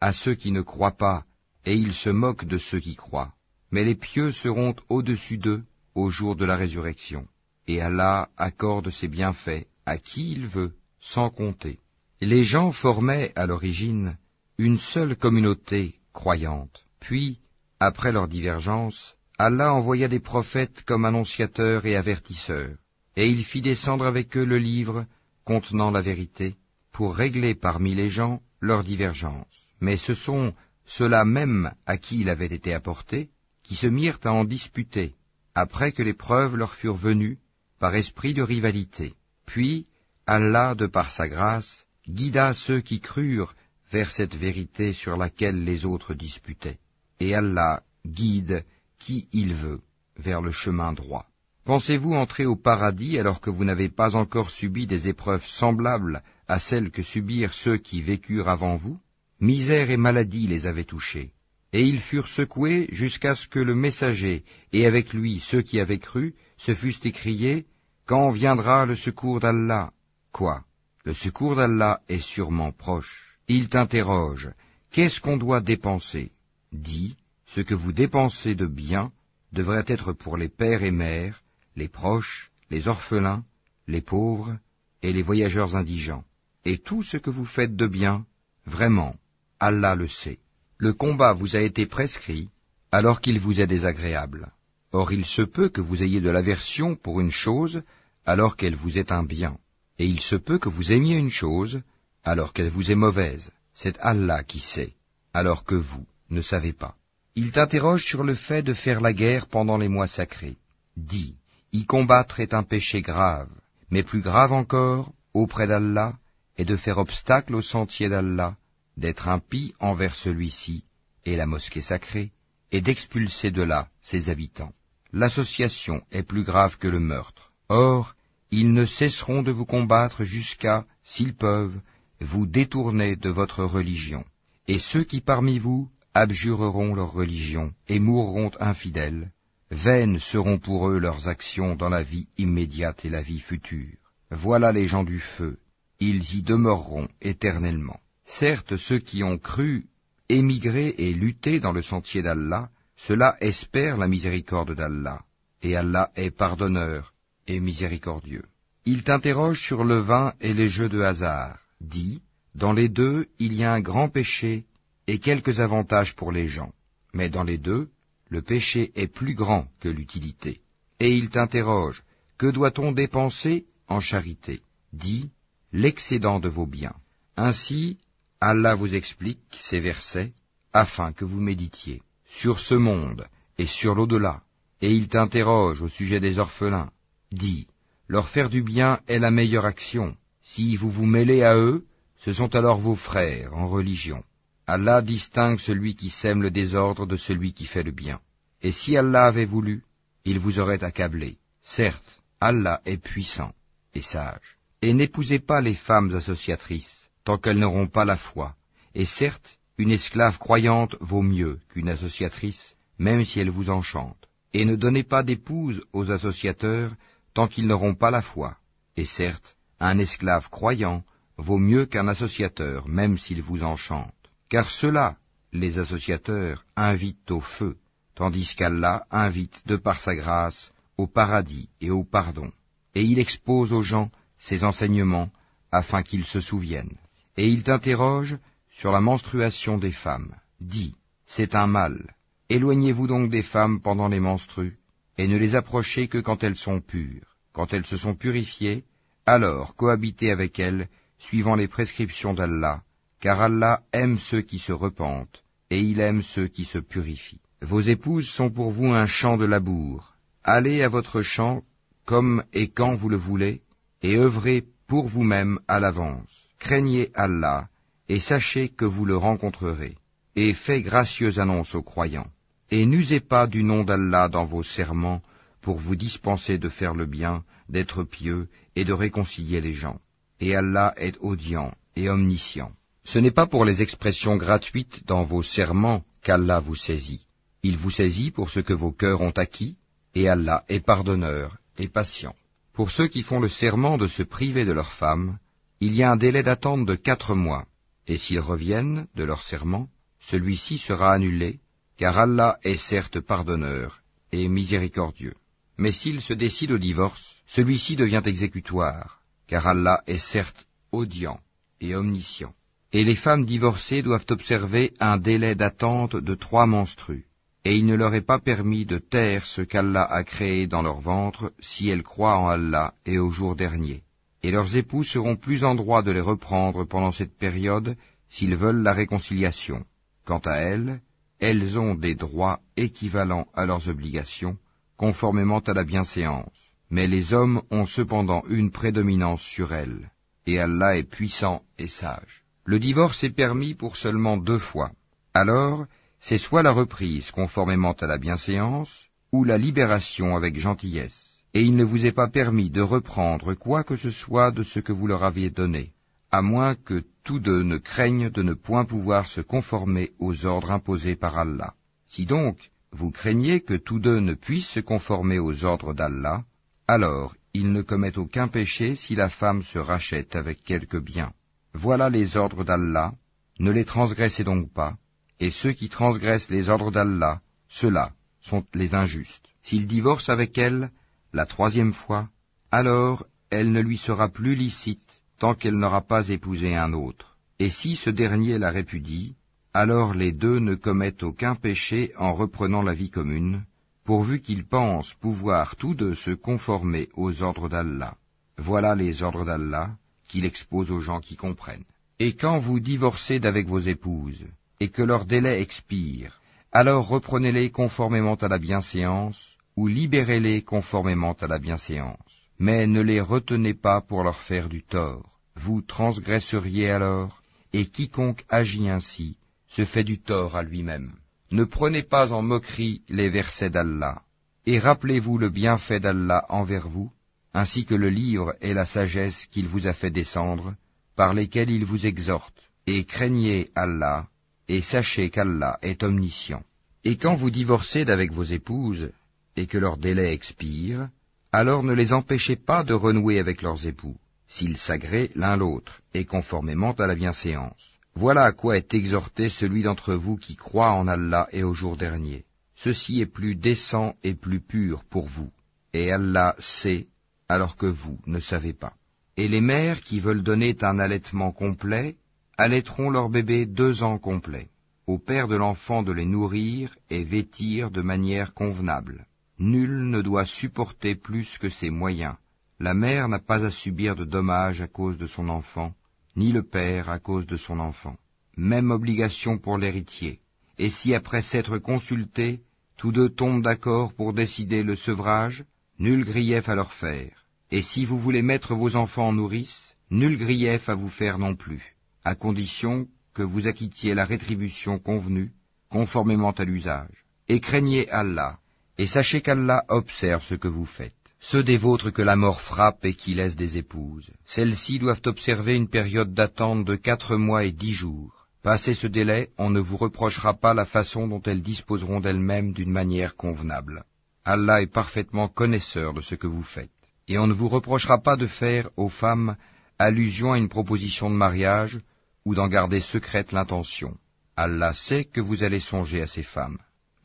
[0.00, 1.24] à ceux qui ne croient pas,
[1.64, 3.32] et ils se moquent de ceux qui croient.
[3.70, 5.62] Mais les pieux seront au-dessus d'eux
[5.94, 7.26] au jour de la résurrection.
[7.66, 11.78] Et Allah accorde ses bienfaits à qui il veut, sans compter.
[12.20, 14.16] Les gens formaient à l'origine
[14.56, 16.84] une seule communauté croyante.
[17.00, 17.38] Puis,
[17.80, 22.76] après leur divergence, Allah envoya des prophètes comme annonciateurs et avertisseurs
[23.18, 25.04] et il fit descendre avec eux le livre
[25.44, 26.54] contenant la vérité,
[26.92, 29.67] pour régler parmi les gens leurs divergences.
[29.80, 30.54] Mais ce sont
[30.86, 33.30] ceux-là même à qui il avait été apporté,
[33.62, 35.14] qui se mirent à en disputer,
[35.54, 37.38] après que les preuves leur furent venues,
[37.78, 39.14] par esprit de rivalité.
[39.46, 39.86] Puis,
[40.26, 43.54] Allah, de par sa grâce, guida ceux qui crurent
[43.90, 46.78] vers cette vérité sur laquelle les autres disputaient.
[47.20, 48.64] Et Allah guide
[48.98, 49.80] qui il veut
[50.16, 51.26] vers le chemin droit.
[51.64, 56.58] Pensez-vous entrer au paradis alors que vous n'avez pas encore subi des épreuves semblables à
[56.60, 58.98] celles que subirent ceux qui vécurent avant vous?
[59.40, 61.32] Misère et maladie les avaient touchés,
[61.72, 66.00] et ils furent secoués jusqu'à ce que le messager, et avec lui ceux qui avaient
[66.00, 67.66] cru, se fussent écriés,
[68.04, 69.92] Quand viendra le secours d'Allah?
[70.32, 70.64] Quoi?
[71.04, 73.38] Le secours d'Allah est sûrement proche.
[73.46, 74.50] Il t'interroge,
[74.90, 76.32] Qu'est-ce qu'on doit dépenser?
[76.72, 77.16] Dis,
[77.46, 79.12] ce que vous dépensez de bien
[79.52, 81.42] devrait être pour les pères et mères,
[81.76, 83.44] les proches, les orphelins,
[83.86, 84.58] les pauvres
[85.02, 86.24] et les voyageurs indigents.
[86.64, 88.26] Et tout ce que vous faites de bien,
[88.66, 89.14] vraiment,
[89.60, 90.38] Allah le sait.
[90.76, 92.48] Le combat vous a été prescrit
[92.92, 94.52] alors qu'il vous est désagréable.
[94.92, 97.82] Or il se peut que vous ayez de l'aversion pour une chose
[98.24, 99.58] alors qu'elle vous est un bien.
[99.98, 101.82] Et il se peut que vous aimiez une chose
[102.24, 103.50] alors qu'elle vous est mauvaise.
[103.74, 104.94] C'est Allah qui sait,
[105.34, 106.94] alors que vous ne savez pas.
[107.34, 110.56] Il t'interroge sur le fait de faire la guerre pendant les mois sacrés.
[110.96, 111.34] Dis,
[111.72, 113.50] y combattre est un péché grave,
[113.90, 116.14] mais plus grave encore, auprès d'Allah,
[116.56, 118.56] est de faire obstacle au sentier d'Allah,
[118.98, 120.84] d'être impie envers celui-ci
[121.24, 122.32] et la mosquée sacrée,
[122.72, 124.72] et d'expulser de là ses habitants.
[125.12, 127.52] L'association est plus grave que le meurtre.
[127.68, 128.14] Or,
[128.50, 131.80] ils ne cesseront de vous combattre jusqu'à, s'ils peuvent,
[132.20, 134.24] vous détourner de votre religion.
[134.66, 139.30] Et ceux qui parmi vous abjureront leur religion et mourront infidèles,
[139.70, 143.96] Vaines seront pour eux leurs actions dans la vie immédiate et la vie future.
[144.30, 145.58] Voilà les gens du feu,
[146.00, 148.00] ils y demeureront éternellement.
[148.28, 149.86] Certes, ceux qui ont cru,
[150.28, 155.22] émigré et lutté dans le sentier d'Allah, cela espère la miséricorde d'Allah,
[155.62, 157.14] et Allah est pardonneur
[157.46, 158.44] et miséricordieux.
[158.84, 161.58] Il t'interroge sur le vin et les jeux de hasard.
[161.80, 162.20] Dis,
[162.54, 164.66] dans les deux, il y a un grand péché
[165.06, 166.72] et quelques avantages pour les gens.
[167.14, 167.88] Mais dans les deux,
[168.28, 170.60] le péché est plus grand que l'utilité.
[171.00, 172.02] Et il t'interroge,
[172.36, 174.60] que doit-on dépenser en charité?
[174.92, 175.30] Dis,
[175.72, 176.96] l'excédent de vos biens.
[177.36, 177.98] Ainsi,
[178.40, 180.32] Allah vous explique ces versets
[180.72, 183.26] afin que vous méditiez sur ce monde
[183.56, 184.42] et sur l'au-delà,
[184.80, 186.90] Et ils t'interrogent au sujet des orphelins.
[187.32, 187.66] Dis,
[188.06, 190.16] leur faire du bien est la meilleure action.
[190.42, 191.84] Si vous vous mêlez à eux,
[192.18, 194.22] ce sont alors vos frères en religion.
[194.68, 198.20] Allah distingue celui qui sème le désordre de celui qui fait le bien.
[198.62, 199.82] Et si Allah avait voulu,
[200.24, 201.38] il vous aurait accablé.
[201.62, 203.52] Certes, Allah est puissant
[203.94, 204.58] et sage.
[204.80, 208.54] Et n'épousez pas les femmes associatrices, tant qu'elles n'auront pas la foi.
[208.94, 214.30] Et certes, une esclave croyante vaut mieux qu'une associatrice, même si elle vous enchante.
[214.54, 216.90] Et ne donnez pas d'épouse aux associateurs,
[217.34, 218.56] tant qu'ils n'auront pas la foi.
[218.96, 221.04] Et certes, un esclave croyant
[221.36, 224.14] vaut mieux qu'un associateur, même s'il vous enchante.
[224.48, 225.18] Car ceux-là,
[225.52, 227.76] les associateurs, invitent au feu,
[228.14, 232.50] tandis qu'Allah invite de par sa grâce au paradis et au pardon.
[232.94, 235.28] Et il expose aux gens ses enseignements
[235.70, 236.96] afin qu'ils se souviennent.
[237.38, 238.36] Et il t'interroge
[238.68, 240.34] sur la menstruation des femmes.
[240.60, 240.96] Dis,
[241.28, 242.16] c'est un mal.
[242.48, 244.76] Éloignez-vous donc des femmes pendant les menstrues,
[245.18, 247.36] et ne les approchez que quand elles sont pures.
[247.52, 248.82] Quand elles se sont purifiées,
[249.24, 250.88] alors cohabitez avec elles,
[251.20, 252.82] suivant les prescriptions d'Allah,
[253.20, 257.40] car Allah aime ceux qui se repentent, et il aime ceux qui se purifient.
[257.62, 260.14] Vos épouses sont pour vous un champ de labour.
[260.42, 261.62] Allez à votre champ
[262.04, 263.62] comme et quand vous le voulez,
[264.02, 266.47] et œuvrez pour vous-même à l'avance.
[266.58, 267.68] Craignez Allah,
[268.08, 269.96] et sachez que vous le rencontrerez,
[270.36, 272.30] et faites gracieuse annonce aux croyants.
[272.70, 275.22] Et n'usez pas du nom d'Allah dans vos serments
[275.60, 279.98] pour vous dispenser de faire le bien, d'être pieux et de réconcilier les gens.
[280.40, 282.72] Et Allah est audient et omniscient.
[283.04, 287.26] Ce n'est pas pour les expressions gratuites dans vos serments qu'Allah vous saisit.
[287.62, 289.76] Il vous saisit pour ce que vos cœurs ont acquis,
[290.14, 292.34] et Allah est pardonneur et patient.
[292.72, 295.38] Pour ceux qui font le serment de se priver de leur femme,
[295.80, 297.66] il y a un délai d'attente de quatre mois,
[298.06, 299.88] et s'ils reviennent de leur serment,
[300.20, 301.60] celui-ci sera annulé,
[301.96, 304.00] car Allah est certes pardonneur
[304.32, 305.34] et miséricordieux.
[305.78, 311.40] Mais s'ils se décident au divorce, celui-ci devient exécutoire, car Allah est certes audient
[311.80, 312.54] et omniscient.
[312.92, 317.28] Et les femmes divorcées doivent observer un délai d'attente de trois menstrues
[317.68, 321.00] et il ne leur est pas permis de taire ce qu'Allah a créé dans leur
[321.00, 324.04] ventre si elles croient en Allah et au jour dernier.
[324.42, 327.96] Et leurs époux seront plus en droit de les reprendre pendant cette période
[328.28, 329.84] s'ils veulent la réconciliation.
[330.24, 331.00] Quant à elles,
[331.40, 334.56] elles ont des droits équivalents à leurs obligations,
[334.96, 336.52] conformément à la bienséance.
[336.90, 340.10] Mais les hommes ont cependant une prédominance sur elles,
[340.46, 342.44] et Allah est puissant et sage.
[342.64, 344.90] Le divorce est permis pour seulement deux fois.
[345.34, 345.86] Alors,
[346.20, 351.27] c'est soit la reprise conformément à la bienséance, ou la libération avec gentillesse.
[351.58, 354.78] Et il ne vous est pas permis de reprendre quoi que ce soit de ce
[354.78, 355.90] que vous leur aviez donné,
[356.30, 360.70] à moins que tous deux ne craignent de ne point pouvoir se conformer aux ordres
[360.70, 361.74] imposés par Allah.
[362.06, 366.44] Si donc vous craignez que tous deux ne puissent se conformer aux ordres d'Allah,
[366.86, 371.32] alors ils ne commettent aucun péché si la femme se rachète avec quelque bien.
[371.74, 373.14] Voilà les ordres d'Allah,
[373.58, 374.96] ne les transgressez donc pas,
[375.40, 379.48] et ceux qui transgressent les ordres d'Allah, ceux-là sont les injustes.
[379.64, 380.92] S'il divorce avec elle
[381.32, 382.28] la troisième fois,
[382.70, 387.36] alors elle ne lui sera plus licite tant qu'elle n'aura pas épousé un autre.
[387.58, 389.34] Et si ce dernier la répudie,
[389.74, 393.64] alors les deux ne commettent aucun péché en reprenant la vie commune,
[394.04, 398.16] pourvu qu'ils pensent pouvoir tous deux se conformer aux ordres d'Allah.
[398.56, 399.90] Voilà les ordres d'Allah
[400.28, 401.84] qu'il expose aux gens qui comprennent.
[402.18, 404.44] Et quand vous divorcez d'avec vos épouses,
[404.80, 406.40] et que leur délai expire,
[406.72, 412.18] alors reprenez-les conformément à la bienséance, ou libérez-les conformément à la bienséance.
[412.58, 415.38] Mais ne les retenez pas pour leur faire du tort.
[415.54, 417.40] Vous transgresseriez alors,
[417.72, 419.36] et quiconque agit ainsi
[419.68, 421.12] se fait du tort à lui-même.
[421.52, 424.22] Ne prenez pas en moquerie les versets d'Allah,
[424.66, 427.12] et rappelez-vous le bienfait d'Allah envers vous,
[427.54, 430.74] ainsi que le livre et la sagesse qu'il vous a fait descendre,
[431.14, 434.26] par lesquels il vous exhorte, et craignez Allah,
[434.66, 436.64] et sachez qu'Allah est omniscient.
[437.04, 439.12] Et quand vous divorcez d'avec vos épouses,
[439.58, 441.08] et que leur délai expire,
[441.50, 446.24] alors ne les empêchez pas de renouer avec leurs époux, s'ils s'agréent l'un l'autre, et
[446.24, 447.90] conformément à la bienséance.
[448.14, 451.96] Voilà à quoi est exhorté celui d'entre vous qui croit en Allah et au jour
[451.96, 452.44] dernier.
[452.76, 455.50] Ceci est plus décent et plus pur pour vous,
[455.92, 457.08] et Allah sait,
[457.48, 458.94] alors que vous ne savez pas.
[459.36, 462.16] Et les mères qui veulent donner un allaitement complet,
[462.56, 464.68] allaiteront leur bébé deux ans complets.
[465.08, 469.27] Au père de l'enfant de les nourrir et vêtir de manière convenable.
[469.58, 472.36] Nul ne doit supporter plus que ses moyens.
[472.78, 475.92] La mère n'a pas à subir de dommages à cause de son enfant,
[476.36, 478.16] ni le père à cause de son enfant.
[478.56, 480.38] Même obligation pour l'héritier.
[480.78, 482.60] Et si après s'être consulté,
[482.96, 485.64] tous deux tombent d'accord pour décider le sevrage,
[485.98, 487.44] nul grief à leur faire.
[487.72, 491.56] Et si vous voulez mettre vos enfants en nourrice, nul grief à vous faire non
[491.56, 495.50] plus, à condition que vous acquittiez la rétribution convenue,
[495.90, 497.24] conformément à l'usage.
[497.48, 498.58] Et craignez Allah,
[498.98, 501.14] et sachez qu'Allah observe ce que vous faites.
[501.40, 505.76] Ceux des vôtres que la mort frappe et qui laissent des épouses, celles-ci doivent observer
[505.76, 508.48] une période d'attente de quatre mois et dix jours.
[508.62, 512.90] Passé ce délai, on ne vous reprochera pas la façon dont elles disposeront d'elles-mêmes d'une
[512.90, 514.04] manière convenable.
[514.44, 516.90] Allah est parfaitement connaisseur de ce que vous faites.
[517.28, 519.56] Et on ne vous reprochera pas de faire aux femmes
[519.98, 521.98] allusion à une proposition de mariage
[522.44, 524.16] ou d'en garder secrète l'intention.
[524.56, 526.78] Allah sait que vous allez songer à ces femmes.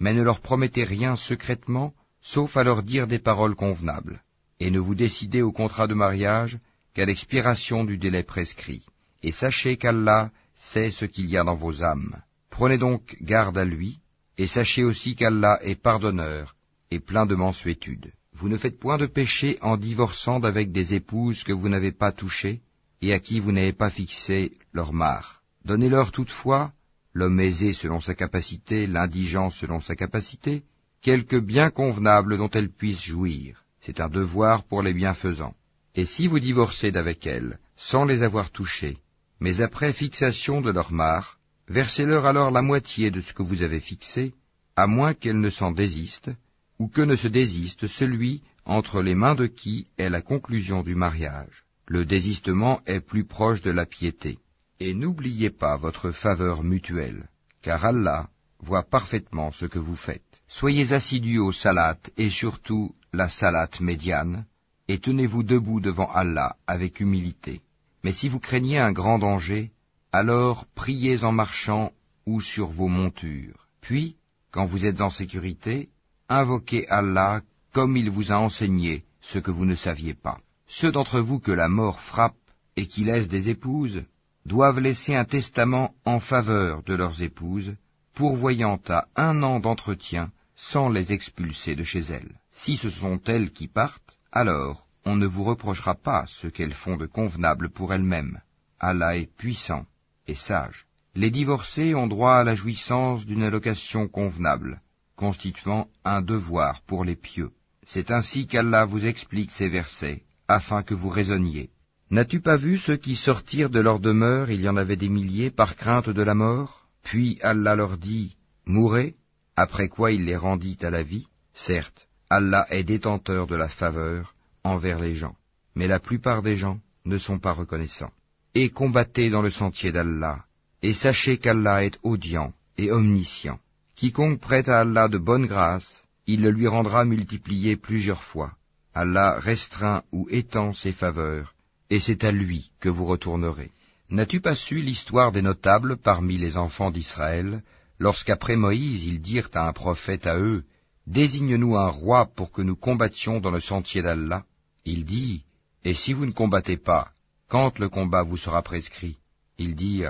[0.04, 4.22] Mais ne leur promettez rien secrètement, sauf à leur dire des paroles convenables.
[4.60, 6.60] Et ne vous décidez au contrat de mariage
[6.94, 8.86] qu'à l'expiration du délai prescrit.
[9.22, 10.30] Et sachez qu'Allah
[10.74, 12.22] sait ce qu'il y a dans vos âmes.
[12.50, 14.02] Prenez donc garde à lui,
[14.38, 16.58] et sachez aussi qu'Allah est pardonneur
[16.92, 18.12] et plein de mansuétude.
[18.34, 22.12] Vous ne faites point de péché en divorçant d'avec des épouses que vous n'avez pas
[22.12, 22.60] touchées
[23.02, 25.42] et à qui vous n'avez pas fixé leur mare.
[25.64, 26.74] Donnez-leur toutefois,
[27.14, 30.64] l'homme aisé selon sa capacité, l'indigent selon sa capacité,
[31.02, 33.64] quelque bien convenable dont elles puissent jouir.
[33.82, 35.56] C'est un devoir pour les bienfaisants.
[35.96, 38.98] Et si vous divorcez d'avec elles, sans les avoir touchées,
[39.40, 41.38] mais après fixation de leur mare,
[41.68, 44.34] versez-leur alors la moitié de ce que vous avez fixé,
[44.76, 46.32] à moins qu'elles ne s'en désistent,
[46.80, 50.96] ou que ne se désiste celui entre les mains de qui est la conclusion du
[50.96, 51.66] mariage.
[51.88, 54.40] Le désistement est plus proche de la piété.
[54.86, 57.30] Et n'oubliez pas votre faveur mutuelle,
[57.62, 58.28] car Allah
[58.60, 60.42] voit parfaitement ce que vous faites.
[60.50, 64.46] Soyez assidus au salat et surtout la salat médiane,
[64.90, 67.62] et tenez-vous debout devant Allah avec humilité.
[68.04, 69.72] Mais si vous craignez un grand danger,
[70.12, 71.94] alors priez en marchant
[72.26, 73.70] ou sur vos montures.
[73.80, 74.18] Puis,
[74.52, 75.88] quand vous êtes en sécurité,
[76.28, 80.42] invoquez Allah comme il vous a enseigné ce que vous ne saviez pas.
[80.68, 82.36] Ceux d'entre vous que la mort frappe
[82.76, 84.04] et qui laissent des épouses
[84.46, 87.76] doivent laisser un testament en faveur de leurs épouses,
[88.14, 92.40] pourvoyant à un an d'entretien sans les expulser de chez elles.
[92.52, 96.98] Si ce sont elles qui partent, alors on ne vous reprochera pas ce qu'elles font
[96.98, 98.40] de convenable pour elles-mêmes.
[98.80, 99.86] Allah est puissant
[100.28, 100.86] et sage.
[101.16, 104.82] Les divorcés ont droit à la jouissance d'une allocation convenable,
[105.16, 107.52] constituant un devoir pour les pieux.
[107.86, 111.70] C'est ainsi qu'Allah vous explique ces versets, afin que vous raisonniez.
[112.14, 115.50] N'as-tu pas vu ceux qui sortirent de leur demeure, il y en avait des milliers,
[115.50, 116.86] par crainte de la mort?
[117.02, 118.36] Puis Allah leur dit,
[118.68, 119.16] Mourez,
[119.56, 124.36] après quoi il les rendit à la vie Certes, Allah est détenteur de la faveur,
[124.64, 125.36] envers les gens,
[125.74, 128.14] mais la plupart des gens ne sont pas reconnaissants.
[128.54, 130.46] Et combattez dans le sentier d'Allah,
[130.84, 133.58] et sachez qu'Allah est audient et omniscient.
[133.96, 135.92] Quiconque prête à Allah de bonne grâce,
[136.28, 138.52] il le lui rendra multiplié plusieurs fois.
[138.94, 141.56] Allah restreint ou étend ses faveurs,
[141.94, 143.70] et c'est à lui que vous retournerez.
[144.10, 147.62] N'as-tu pas su l'histoire des notables parmi les enfants d'Israël,
[148.00, 150.64] lorsqu'après Moïse ils dirent à un prophète à eux,
[151.06, 154.44] Désigne-nous un roi pour que nous combattions dans le sentier d'Allah
[154.86, 155.44] il dit,
[155.86, 157.12] Et si vous ne combattez pas,
[157.48, 159.18] quand le combat vous sera prescrit
[159.60, 160.02] Il dit,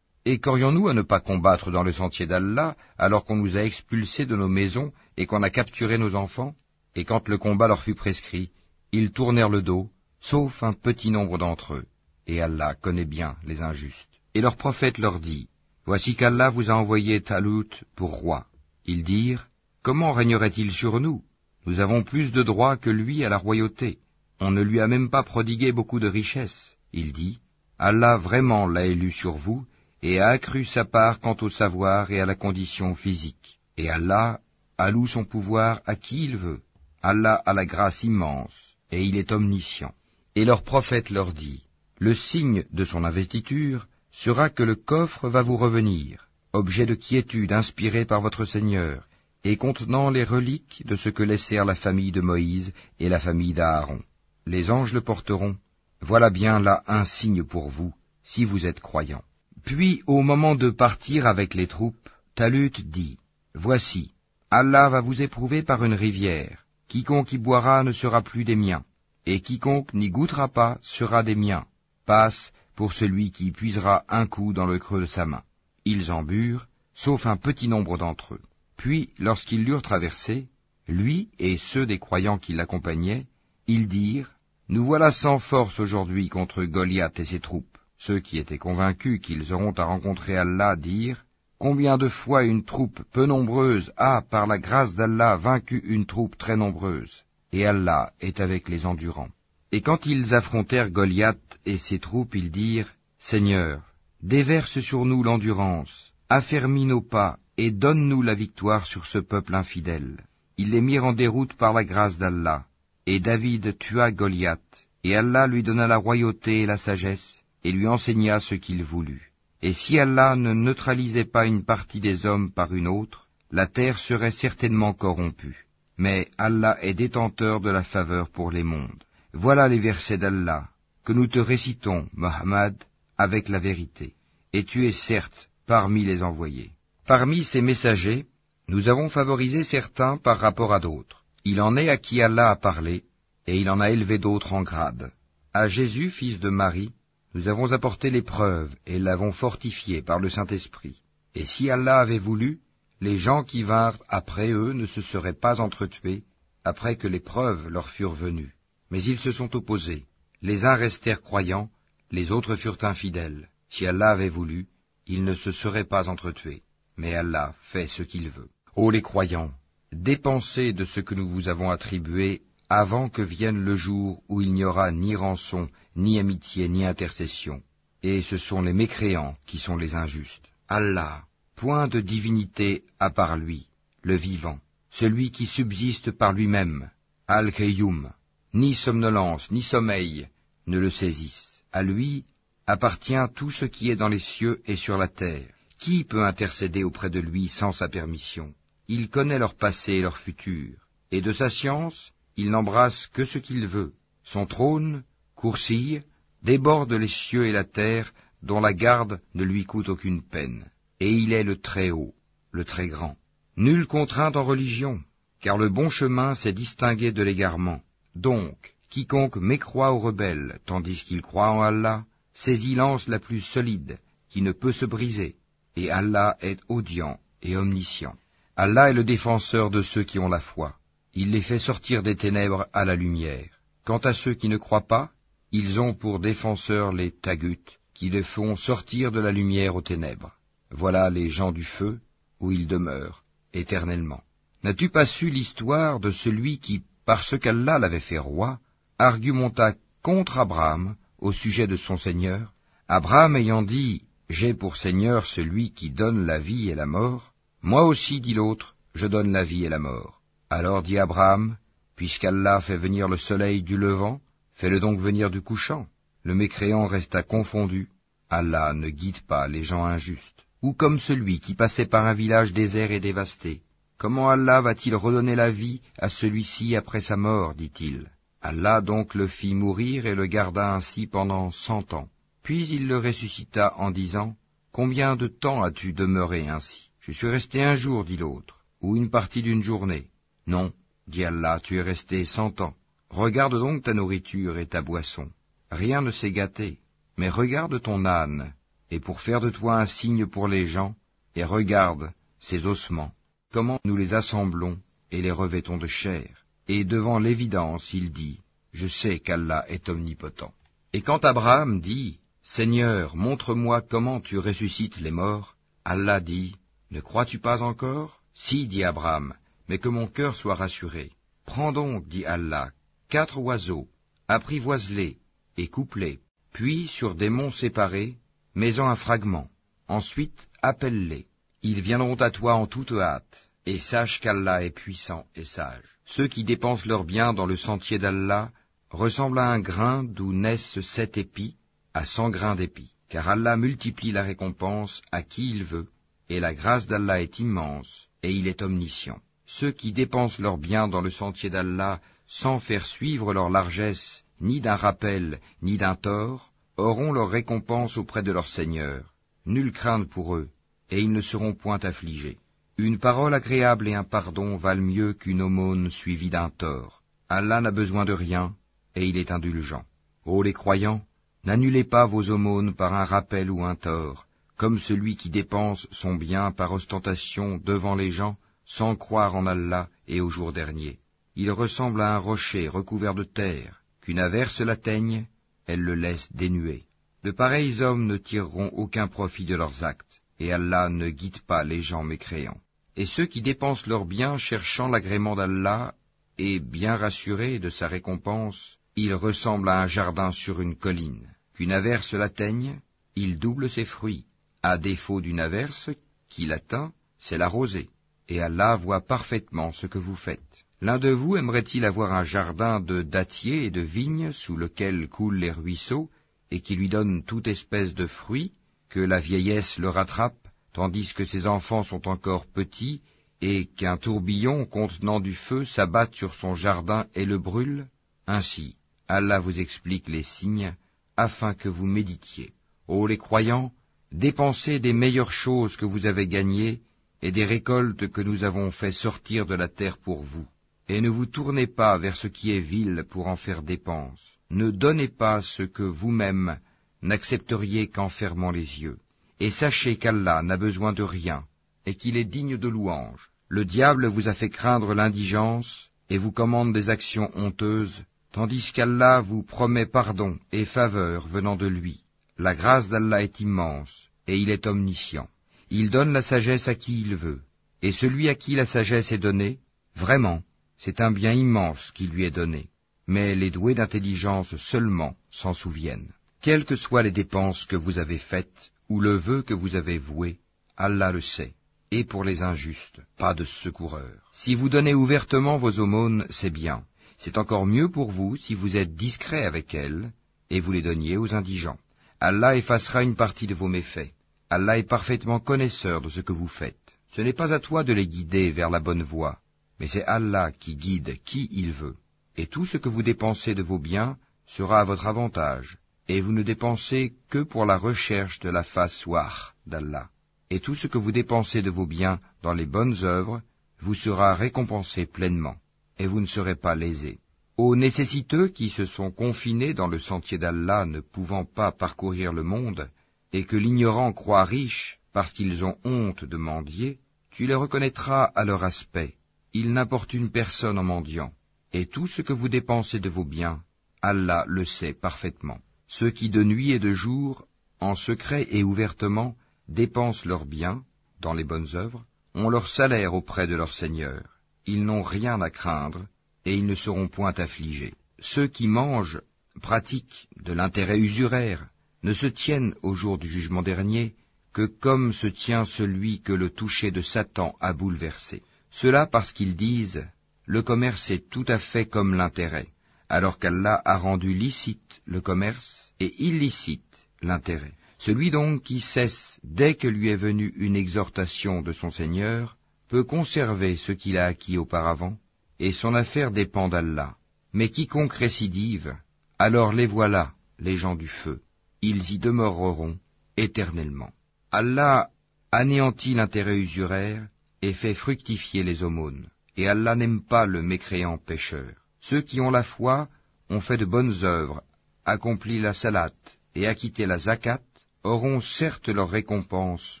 [0.26, 4.26] Et qu'aurions-nous à ne pas combattre dans le sentier d'Allah, alors qu'on nous a expulsés
[4.26, 6.54] de nos maisons et qu'on a capturé nos enfants
[6.94, 8.50] Et quand le combat leur fut prescrit,
[8.92, 9.90] ils tournèrent le dos,
[10.20, 11.86] sauf un petit nombre d'entre eux.
[12.26, 14.08] Et Allah connaît bien les injustes.
[14.34, 15.48] Et leur prophète leur dit,
[15.86, 18.46] Voici qu'Allah vous a envoyé Talut pour roi.
[18.84, 19.48] Ils dirent,
[19.82, 21.22] Comment régnerait-il sur nous?
[21.64, 23.98] Nous avons plus de droits que lui à la royauté.
[24.40, 26.74] On ne lui a même pas prodigué beaucoup de richesses.
[26.92, 27.40] Il dit,
[27.78, 29.66] Allah vraiment l'a élu sur vous,
[30.02, 33.58] et a accru sa part quant au savoir et à la condition physique.
[33.76, 34.40] Et Allah
[34.76, 36.60] alloue son pouvoir à qui il veut.
[37.02, 39.92] Allah a la grâce immense, et il est omniscient.
[40.38, 41.64] Et leur prophète leur dit,
[41.98, 47.52] Le signe de son investiture sera que le coffre va vous revenir, objet de quiétude
[47.52, 49.08] inspiré par votre Seigneur,
[49.42, 53.52] et contenant les reliques de ce que laissèrent la famille de Moïse et la famille
[53.52, 54.00] d'Aaron
[54.46, 55.56] les anges le porteront.
[56.00, 59.24] Voilà bien là un signe pour vous, si vous êtes croyants.
[59.64, 63.18] Puis, au moment de partir avec les troupes, Talut dit,
[63.56, 64.12] Voici,
[64.52, 66.64] Allah va vous éprouver par une rivière.
[66.86, 68.84] Quiconque y boira ne sera plus des miens,
[69.28, 71.66] et quiconque n'y goûtera pas sera des miens.
[72.06, 75.42] Passe pour celui qui puisera un coup dans le creux de sa main.
[75.84, 78.40] Ils en burent, sauf un petit nombre d'entre eux.
[78.78, 80.48] Puis, lorsqu'ils l'eurent traversé,
[80.86, 83.26] lui et ceux des croyants qui l'accompagnaient,
[83.66, 84.32] ils dirent,
[84.70, 87.76] nous voilà sans force aujourd'hui contre Goliath et ses troupes.
[87.98, 91.26] Ceux qui étaient convaincus qu'ils auront à rencontrer Allah dirent,
[91.58, 96.38] Combien de fois une troupe peu nombreuse a, par la grâce d'Allah, vaincu une troupe
[96.38, 97.24] très nombreuse?
[97.52, 99.30] Et Allah est avec les endurants.
[99.72, 103.82] Et quand ils affrontèrent Goliath et ses troupes, ils dirent, Seigneur,
[104.22, 110.24] déverse sur nous l'endurance, affermis nos pas, et donne-nous la victoire sur ce peuple infidèle.
[110.56, 112.64] Ils les mirent en déroute par la grâce d'Allah,
[113.06, 117.86] et David tua Goliath, et Allah lui donna la royauté et la sagesse, et lui
[117.86, 119.32] enseigna ce qu'il voulut.
[119.62, 123.98] Et si Allah ne neutralisait pas une partie des hommes par une autre, la terre
[123.98, 125.67] serait certainement corrompue.
[125.98, 129.04] Mais Allah est détenteur de la faveur pour les mondes.
[129.32, 130.68] Voilà les versets d'Allah,
[131.04, 132.76] que nous te récitons, Mohammed,
[133.18, 134.14] avec la vérité.
[134.52, 136.70] Et tu es certes parmi les envoyés.
[137.06, 138.26] Parmi ces messagers,
[138.68, 141.24] nous avons favorisé certains par rapport à d'autres.
[141.44, 143.04] Il en est à qui Allah a parlé,
[143.46, 145.10] et il en a élevé d'autres en grade.
[145.52, 146.92] À Jésus, fils de Marie,
[147.34, 151.00] nous avons apporté l'épreuve et l'avons fortifié par le Saint-Esprit.
[151.34, 152.60] Et si Allah avait voulu,
[153.00, 156.24] les gens qui vinrent après eux ne se seraient pas entretués
[156.64, 158.54] après que l'épreuve leur furent venue.
[158.90, 160.06] Mais ils se sont opposés.
[160.42, 161.70] Les uns restèrent croyants,
[162.10, 163.48] les autres furent infidèles.
[163.70, 164.66] Si Allah avait voulu,
[165.06, 166.62] ils ne se seraient pas entretués.
[166.96, 168.48] Mais Allah fait ce qu'il veut.
[168.74, 169.52] Ô les croyants,
[169.92, 174.52] dépensez de ce que nous vous avons attribué avant que vienne le jour où il
[174.52, 177.62] n'y aura ni rançon, ni amitié, ni intercession.
[178.02, 180.44] Et ce sont les mécréants qui sont les injustes.
[180.68, 181.24] Allah,
[181.58, 183.66] point de divinité à part lui,
[184.02, 186.88] le vivant, celui qui subsiste par lui-même,
[187.26, 188.12] Al-Qayyum,
[188.54, 190.28] ni somnolence, ni sommeil
[190.68, 191.60] ne le saisissent.
[191.72, 192.24] À lui
[192.66, 195.52] appartient tout ce qui est dans les cieux et sur la terre.
[195.78, 198.54] Qui peut intercéder auprès de lui sans sa permission?
[198.86, 200.74] Il connaît leur passé et leur futur,
[201.10, 203.94] et de sa science, il n'embrasse que ce qu'il veut.
[204.22, 205.02] Son trône,
[205.34, 206.02] coursille,
[206.42, 208.12] déborde les cieux et la terre,
[208.44, 210.70] dont la garde ne lui coûte aucune peine.
[211.00, 212.14] Et il est le Très-Haut,
[212.52, 213.16] le Très-Grand.
[213.56, 215.00] Nulle contrainte en religion,
[215.40, 217.80] car le bon chemin s'est distingué de l'égarement.
[218.14, 223.98] Donc, quiconque mécroit aux rebelles, tandis qu'il croit en Allah, saisit l'anse la plus solide,
[224.28, 225.36] qui ne peut se briser,
[225.76, 228.14] et Allah est audient et omniscient.
[228.56, 230.78] Allah est le défenseur de ceux qui ont la foi
[231.20, 233.48] il les fait sortir des ténèbres à la lumière.
[233.84, 235.10] Quant à ceux qui ne croient pas,
[235.50, 240.32] ils ont pour défenseurs les tagut, qui les font sortir de la lumière aux ténèbres.
[240.70, 242.00] Voilà les gens du feu,
[242.40, 244.22] où ils demeurent, éternellement.
[244.62, 248.58] N'as-tu pas su l'histoire de celui qui, parce qu'Allah l'avait fait roi,
[248.98, 252.52] argumenta contre Abraham au sujet de son Seigneur?
[252.88, 257.84] Abraham ayant dit, J'ai pour Seigneur celui qui donne la vie et la mort, moi
[257.84, 260.20] aussi, dit l'autre, je donne la vie et la mort.
[260.50, 261.56] Alors dit Abraham,
[261.96, 264.20] Puisqu'Allah fait venir le soleil du levant,
[264.54, 265.86] fais-le donc venir du couchant.
[266.22, 267.88] Le mécréant resta confondu.
[268.30, 270.44] Allah ne guide pas les gens injustes.
[270.62, 273.62] Ou comme celui qui passait par un village désert et dévasté.
[273.96, 278.10] Comment Allah va-t-il redonner la vie à celui-ci après sa mort dit-il.
[278.40, 282.08] Allah donc le fit mourir et le garda ainsi pendant cent ans.
[282.42, 284.36] Puis il le ressuscita en disant,
[284.72, 286.90] Combien de temps as-tu demeuré ainsi?
[287.00, 290.06] Je suis resté un jour, dit l'autre, ou une partie d'une journée.
[290.46, 290.72] Non,
[291.08, 292.74] dit Allah, tu es resté cent ans.
[293.10, 295.30] Regarde donc ta nourriture et ta boisson.
[295.70, 296.78] Rien ne s'est gâté.
[297.16, 298.52] Mais regarde ton âne,
[298.90, 300.94] et pour faire de toi un signe pour les gens,
[301.34, 302.10] et regarde
[302.40, 303.12] ces ossements,
[303.52, 304.78] comment nous les assemblons
[305.10, 306.44] et les revêtons de chair.
[306.68, 308.40] Et devant l'évidence, il dit,
[308.72, 310.52] Je sais qu'Allah est omnipotent.
[310.92, 316.54] Et quand Abraham dit, Seigneur, montre-moi comment tu ressuscites les morts, Allah dit,
[316.90, 318.20] Ne crois-tu pas encore?
[318.34, 319.34] Si, dit Abraham,
[319.68, 321.10] mais que mon cœur soit rassuré.
[321.44, 322.70] Prends donc, dit Allah,
[323.08, 323.88] quatre oiseaux,
[324.28, 325.18] apprivoise-les
[325.56, 326.20] et coupe-les,
[326.52, 328.16] puis sur des monts séparés,
[328.58, 329.48] mets-en un fragment.
[329.86, 331.26] Ensuite, appelle-les.
[331.62, 335.88] Ils viendront à toi en toute hâte, et sache qu'Allah est puissant et sage.
[336.06, 338.50] Ceux qui dépensent leurs biens dans le sentier d'Allah
[338.90, 341.54] ressemblent à un grain d'où naissent sept épis
[341.94, 345.88] à cent grains d'épis, car Allah multiplie la récompense à qui il veut,
[346.28, 349.20] et la grâce d'Allah est immense, et il est omniscient.
[349.46, 354.60] Ceux qui dépensent leurs biens dans le sentier d'Allah sans faire suivre leur largesse ni
[354.60, 359.12] d'un rappel ni d'un tort, auront leur récompense auprès de leur Seigneur.
[359.46, 360.48] Nulle crainte pour eux,
[360.90, 362.38] et ils ne seront point affligés.
[362.78, 367.02] Une parole agréable et un pardon valent mieux qu'une aumône suivie d'un tort.
[367.28, 368.54] Allah n'a besoin de rien,
[368.94, 369.84] et il est indulgent.
[370.24, 371.02] Ô les croyants,
[371.44, 374.26] n'annulez pas vos aumônes par un rappel ou un tort,
[374.56, 379.88] comme celui qui dépense son bien par ostentation devant les gens, sans croire en Allah
[380.06, 380.98] et au jour dernier.
[381.34, 385.26] Il ressemble à un rocher recouvert de terre, qu'une averse l'atteigne,
[385.68, 386.82] elle le laisse dénué.
[387.22, 391.62] De pareils hommes ne tireront aucun profit de leurs actes, et Allah ne guide pas
[391.62, 392.60] les gens mécréants.
[392.96, 395.94] Et ceux qui dépensent leurs biens cherchant l'agrément d'Allah,
[396.38, 401.28] et bien rassurés de sa récompense, ils ressemblent à un jardin sur une colline.
[401.54, 402.80] Qu'une averse l'atteigne,
[403.14, 404.24] il double ses fruits.
[404.62, 405.90] À défaut d'une averse
[406.28, 407.90] qui l'atteint, c'est la rosée.
[408.28, 410.64] Et Allah voit parfaitement ce que vous faites.
[410.80, 415.38] L'un de vous aimerait-il avoir un jardin de dattiers et de vignes sous lequel coulent
[415.38, 416.08] les ruisseaux,
[416.52, 418.52] et qui lui donne toute espèce de fruits,
[418.88, 420.38] que la vieillesse le rattrape,
[420.72, 423.00] tandis que ses enfants sont encore petits,
[423.40, 427.88] et qu'un tourbillon contenant du feu s'abatte sur son jardin et le brûle?
[428.28, 428.76] Ainsi,
[429.08, 430.76] Allah vous explique les signes,
[431.16, 432.52] afin que vous méditiez.
[432.86, 433.72] Ô les croyants,
[434.12, 436.82] dépensez des meilleures choses que vous avez gagnées,
[437.20, 440.46] et des récoltes que nous avons fait sortir de la terre pour vous.
[440.88, 444.20] Et ne vous tournez pas vers ce qui est vil pour en faire dépense.
[444.50, 446.58] Ne donnez pas ce que vous-même
[447.02, 448.98] n'accepteriez qu'en fermant les yeux.
[449.40, 451.44] Et sachez qu'Allah n'a besoin de rien,
[451.86, 453.30] et qu'il est digne de louange.
[453.48, 459.20] Le diable vous a fait craindre l'indigence, et vous commande des actions honteuses, tandis qu'Allah
[459.20, 462.02] vous promet pardon et faveur venant de lui.
[462.38, 465.28] La grâce d'Allah est immense, et il est omniscient.
[465.70, 467.40] Il donne la sagesse à qui il veut,
[467.82, 469.58] et celui à qui la sagesse est donnée,
[469.94, 470.42] vraiment,
[470.78, 472.68] c'est un bien immense qui lui est donné.
[473.06, 476.12] Mais les doués d'intelligence seulement s'en souviennent.
[476.40, 479.98] Quelles que soient les dépenses que vous avez faites, ou le vœu que vous avez
[479.98, 480.38] voué,
[480.76, 481.54] Allah le sait.
[481.90, 484.12] Et pour les injustes, pas de secoureur.
[484.32, 486.84] Si vous donnez ouvertement vos aumônes, c'est bien.
[487.18, 490.12] C'est encore mieux pour vous si vous êtes discret avec elles,
[490.50, 491.78] et vous les donniez aux indigents.
[492.20, 494.12] Allah effacera une partie de vos méfaits.
[494.50, 496.98] Allah est parfaitement connaisseur de ce que vous faites.
[497.10, 499.38] Ce n'est pas à toi de les guider vers la bonne voie,
[499.78, 501.96] mais c'est Allah qui guide qui il veut.
[502.36, 504.16] Et tout ce que vous dépensez de vos biens
[504.46, 509.06] sera à votre avantage, et vous ne dépensez que pour la recherche de la face
[509.06, 510.08] ouah d'Allah.
[510.50, 513.42] Et tout ce que vous dépensez de vos biens dans les bonnes œuvres
[513.80, 515.56] vous sera récompensé pleinement,
[515.98, 517.18] et vous ne serez pas lésés.
[517.56, 522.42] Aux nécessiteux qui se sont confinés dans le sentier d'Allah ne pouvant pas parcourir le
[522.42, 522.90] monde,
[523.32, 526.98] et que l'ignorant croit riche parce qu'ils ont honte de mendier,
[527.30, 529.17] tu les reconnaîtras à leur aspect.
[529.60, 531.32] Ils n'importunent personne en mendiant.
[531.72, 533.60] Et tout ce que vous dépensez de vos biens,
[534.02, 535.58] Allah le sait parfaitement.
[535.88, 537.48] Ceux qui de nuit et de jour,
[537.80, 539.34] en secret et ouvertement,
[539.66, 540.84] dépensent leurs biens,
[541.18, 542.04] dans les bonnes œuvres,
[542.34, 544.22] ont leur salaire auprès de leur Seigneur.
[544.64, 546.06] Ils n'ont rien à craindre,
[546.44, 547.94] et ils ne seront point affligés.
[548.20, 549.22] Ceux qui mangent,
[549.60, 551.66] pratiquent de l'intérêt usuraire,
[552.04, 554.14] ne se tiennent au jour du jugement dernier
[554.52, 558.44] que comme se tient celui que le toucher de Satan a bouleversé.
[558.70, 560.06] Cela parce qu'ils disent
[560.46, 562.68] le commerce est tout à fait comme l'intérêt,
[563.08, 567.74] alors qu'Allah a rendu licite le commerce et illicite l'intérêt.
[567.98, 572.56] Celui donc qui cesse dès que lui est venue une exhortation de son Seigneur
[572.88, 575.18] peut conserver ce qu'il a acquis auparavant,
[575.58, 577.16] et son affaire dépend d'Allah.
[577.52, 578.96] Mais quiconque récidive,
[579.38, 581.42] alors les voilà, les gens du feu
[581.82, 582.98] ils y demeureront
[583.36, 584.10] éternellement.
[584.50, 585.10] Allah
[585.52, 587.26] anéantit l'intérêt usuraire
[587.62, 589.28] et fait fructifier les aumônes.
[589.56, 591.72] Et Allah n'aime pas le mécréant pécheur.
[592.00, 593.08] Ceux qui ont la foi
[593.50, 594.62] ont fait de bonnes œuvres,
[595.04, 596.12] accompli la salat
[596.54, 597.60] et acquitté la zakat,
[598.04, 600.00] auront certes leur récompense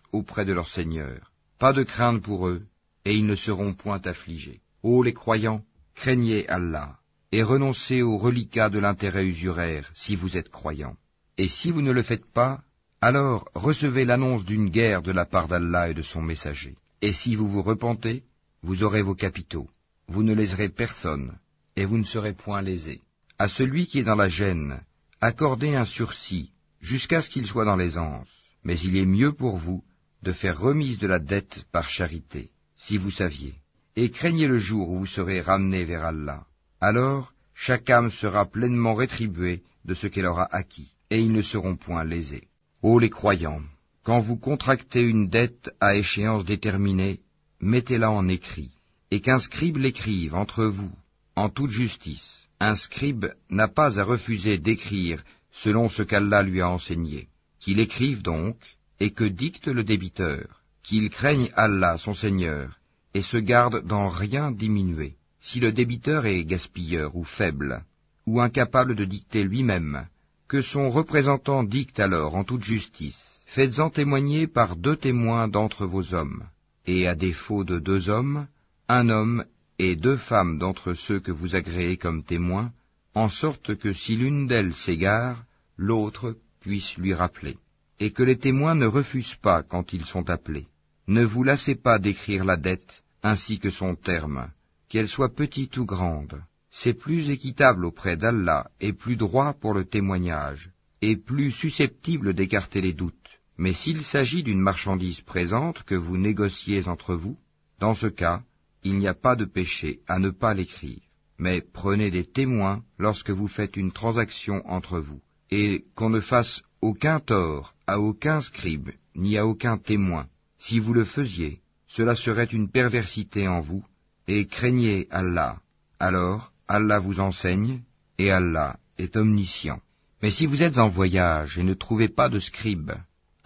[0.12, 1.32] auprès de leur Seigneur.
[1.58, 2.62] Pas de crainte pour eux,
[3.04, 4.60] et ils ne seront point affligés.
[4.82, 5.62] Ô les croyants,
[5.94, 6.98] craignez Allah,
[7.32, 10.96] et renoncez aux reliquats de l'intérêt usuraire si vous êtes croyants.
[11.36, 12.60] Et si vous ne le faites pas,
[13.00, 16.76] alors recevez l'annonce d'une guerre de la part d'Allah et de son messager.
[17.00, 18.24] Et si vous vous repentez,
[18.62, 19.68] vous aurez vos capitaux.
[20.08, 21.38] Vous ne léserez personne,
[21.76, 23.02] et vous ne serez point lésés.
[23.38, 24.80] À celui qui est dans la gêne,
[25.20, 26.50] accordez un sursis,
[26.80, 28.28] jusqu'à ce qu'il soit dans l'aisance.
[28.64, 29.84] Mais il est mieux pour vous
[30.22, 33.54] de faire remise de la dette par charité, si vous saviez.
[33.94, 36.46] Et craignez le jour où vous serez ramenés vers Allah.
[36.80, 41.76] Alors, chaque âme sera pleinement rétribuée de ce qu'elle aura acquis et ils ne seront
[41.76, 42.48] point lésés.
[42.82, 43.62] Ô les croyants,
[44.02, 47.20] quand vous contractez une dette à échéance déterminée,
[47.60, 48.70] mettez-la en écrit,
[49.10, 50.92] et qu'un scribe l'écrive entre vous,
[51.36, 52.48] en toute justice.
[52.60, 55.22] Un scribe n'a pas à refuser d'écrire
[55.52, 57.28] selon ce qu'Allah lui a enseigné.
[57.60, 58.56] Qu'il écrive donc,
[59.00, 62.78] et que dicte le débiteur, qu'il craigne Allah son Seigneur,
[63.14, 65.14] et se garde d'en rien diminuer.
[65.40, 67.84] Si le débiteur est gaspilleur ou faible,
[68.26, 70.06] ou incapable de dicter lui-même,
[70.48, 73.37] que son représentant dicte alors en toute justice.
[73.54, 76.44] Faites-en témoigner par deux témoins d'entre vos hommes,
[76.86, 78.46] et à défaut de deux hommes,
[78.88, 79.44] un homme
[79.78, 82.72] et deux femmes d'entre ceux que vous agréez comme témoins,
[83.14, 85.44] en sorte que si l'une d'elles s'égare,
[85.76, 87.56] l'autre puisse lui rappeler.
[88.00, 90.68] et que les témoins ne refusent pas quand ils sont appelés.
[91.06, 94.50] Ne vous lassez pas d'écrire la dette ainsi que son terme,
[94.88, 96.40] qu'elle soit petite ou grande.
[96.70, 100.70] C'est plus équitable auprès d'Allah et plus droit pour le témoignage,
[101.02, 103.37] et plus susceptible d'écarter les doutes.
[103.58, 107.36] Mais s'il s'agit d'une marchandise présente que vous négociez entre vous,
[107.80, 108.42] dans ce cas,
[108.84, 111.00] il n'y a pas de péché à ne pas l'écrire.
[111.38, 115.20] Mais prenez des témoins lorsque vous faites une transaction entre vous,
[115.50, 120.26] et qu'on ne fasse aucun tort à aucun scribe, ni à aucun témoin.
[120.58, 123.84] Si vous le faisiez, cela serait une perversité en vous,
[124.28, 125.60] et craignez Allah.
[125.98, 127.82] Alors Allah vous enseigne,
[128.18, 129.80] et Allah est omniscient.
[130.22, 132.92] Mais si vous êtes en voyage et ne trouvez pas de scribe,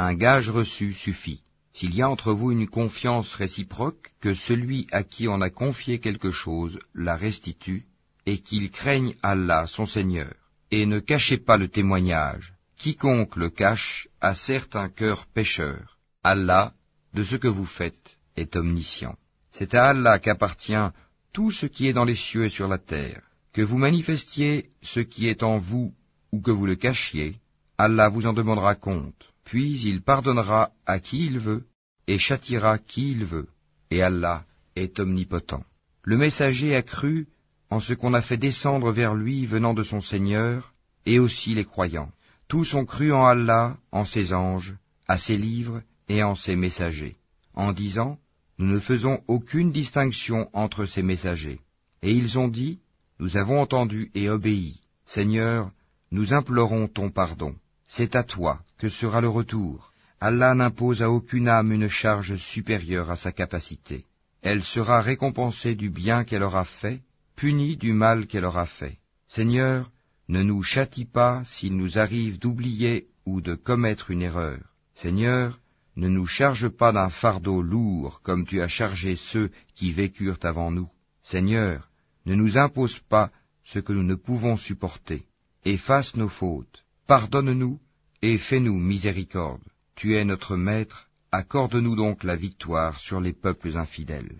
[0.03, 1.43] un gage reçu suffit.
[1.75, 6.01] S'il y a entre vous une confiance réciproque, que celui à qui on a confié
[6.01, 7.87] quelque chose la restitue,
[8.27, 10.35] et qu'il craigne Allah son Seigneur.
[10.71, 12.55] Et ne cachez pas le témoignage.
[12.77, 15.99] Quiconque le cache a certes un cœur pécheur.
[16.23, 16.73] Allah,
[17.15, 19.17] de ce que vous faites, est omniscient.
[19.51, 20.89] C'est à Allah qu'appartient
[21.33, 23.23] tout ce qui est dans les cieux et sur la terre.
[23.53, 25.95] Que vous manifestiez ce qui est en vous
[26.33, 27.37] ou que vous le cachiez,
[27.77, 29.32] Allah vous en demandera compte.
[29.53, 31.67] Puis il pardonnera à qui il veut
[32.07, 33.49] et châtiera qui il veut.
[33.91, 34.47] Et Allah
[34.77, 35.63] est omnipotent.
[36.05, 37.29] Le messager a cru
[37.69, 40.73] en ce qu'on a fait descendre vers lui venant de son Seigneur,
[41.05, 42.11] et aussi les croyants.
[42.49, 44.75] Tous ont cru en Allah, en ses anges,
[45.07, 47.17] à ses livres et en ses messagers,
[47.53, 48.19] en disant,
[48.57, 51.61] Nous ne faisons aucune distinction entre ces messagers.
[52.01, 52.79] Et ils ont dit,
[53.19, 54.81] Nous avons entendu et obéi.
[55.05, 55.71] Seigneur,
[56.11, 57.55] nous implorons ton pardon.
[57.87, 59.93] C'est à toi que sera le retour.
[60.21, 64.07] Allah n'impose à aucune âme une charge supérieure à sa capacité.
[64.43, 67.01] Elle sera récompensée du bien qu'elle aura fait,
[67.37, 68.99] punie du mal qu'elle aura fait.
[69.29, 69.93] Seigneur,
[70.27, 74.59] ne nous châtie pas s'il nous arrive d'oublier ou de commettre une erreur.
[74.97, 75.61] Seigneur,
[75.95, 80.73] ne nous charge pas d'un fardeau lourd comme tu as chargé ceux qui vécurent avant
[80.73, 80.91] nous.
[81.23, 81.89] Seigneur,
[82.27, 83.31] ne nous impose pas
[83.63, 85.23] ce que nous ne pouvons supporter.
[85.65, 86.83] Efface nos fautes.
[87.07, 87.79] Pardonne-nous
[88.23, 89.63] et fais-nous miséricorde.
[89.97, 94.39] Tu es notre Maître, accorde-nous donc la victoire sur les peuples infidèles.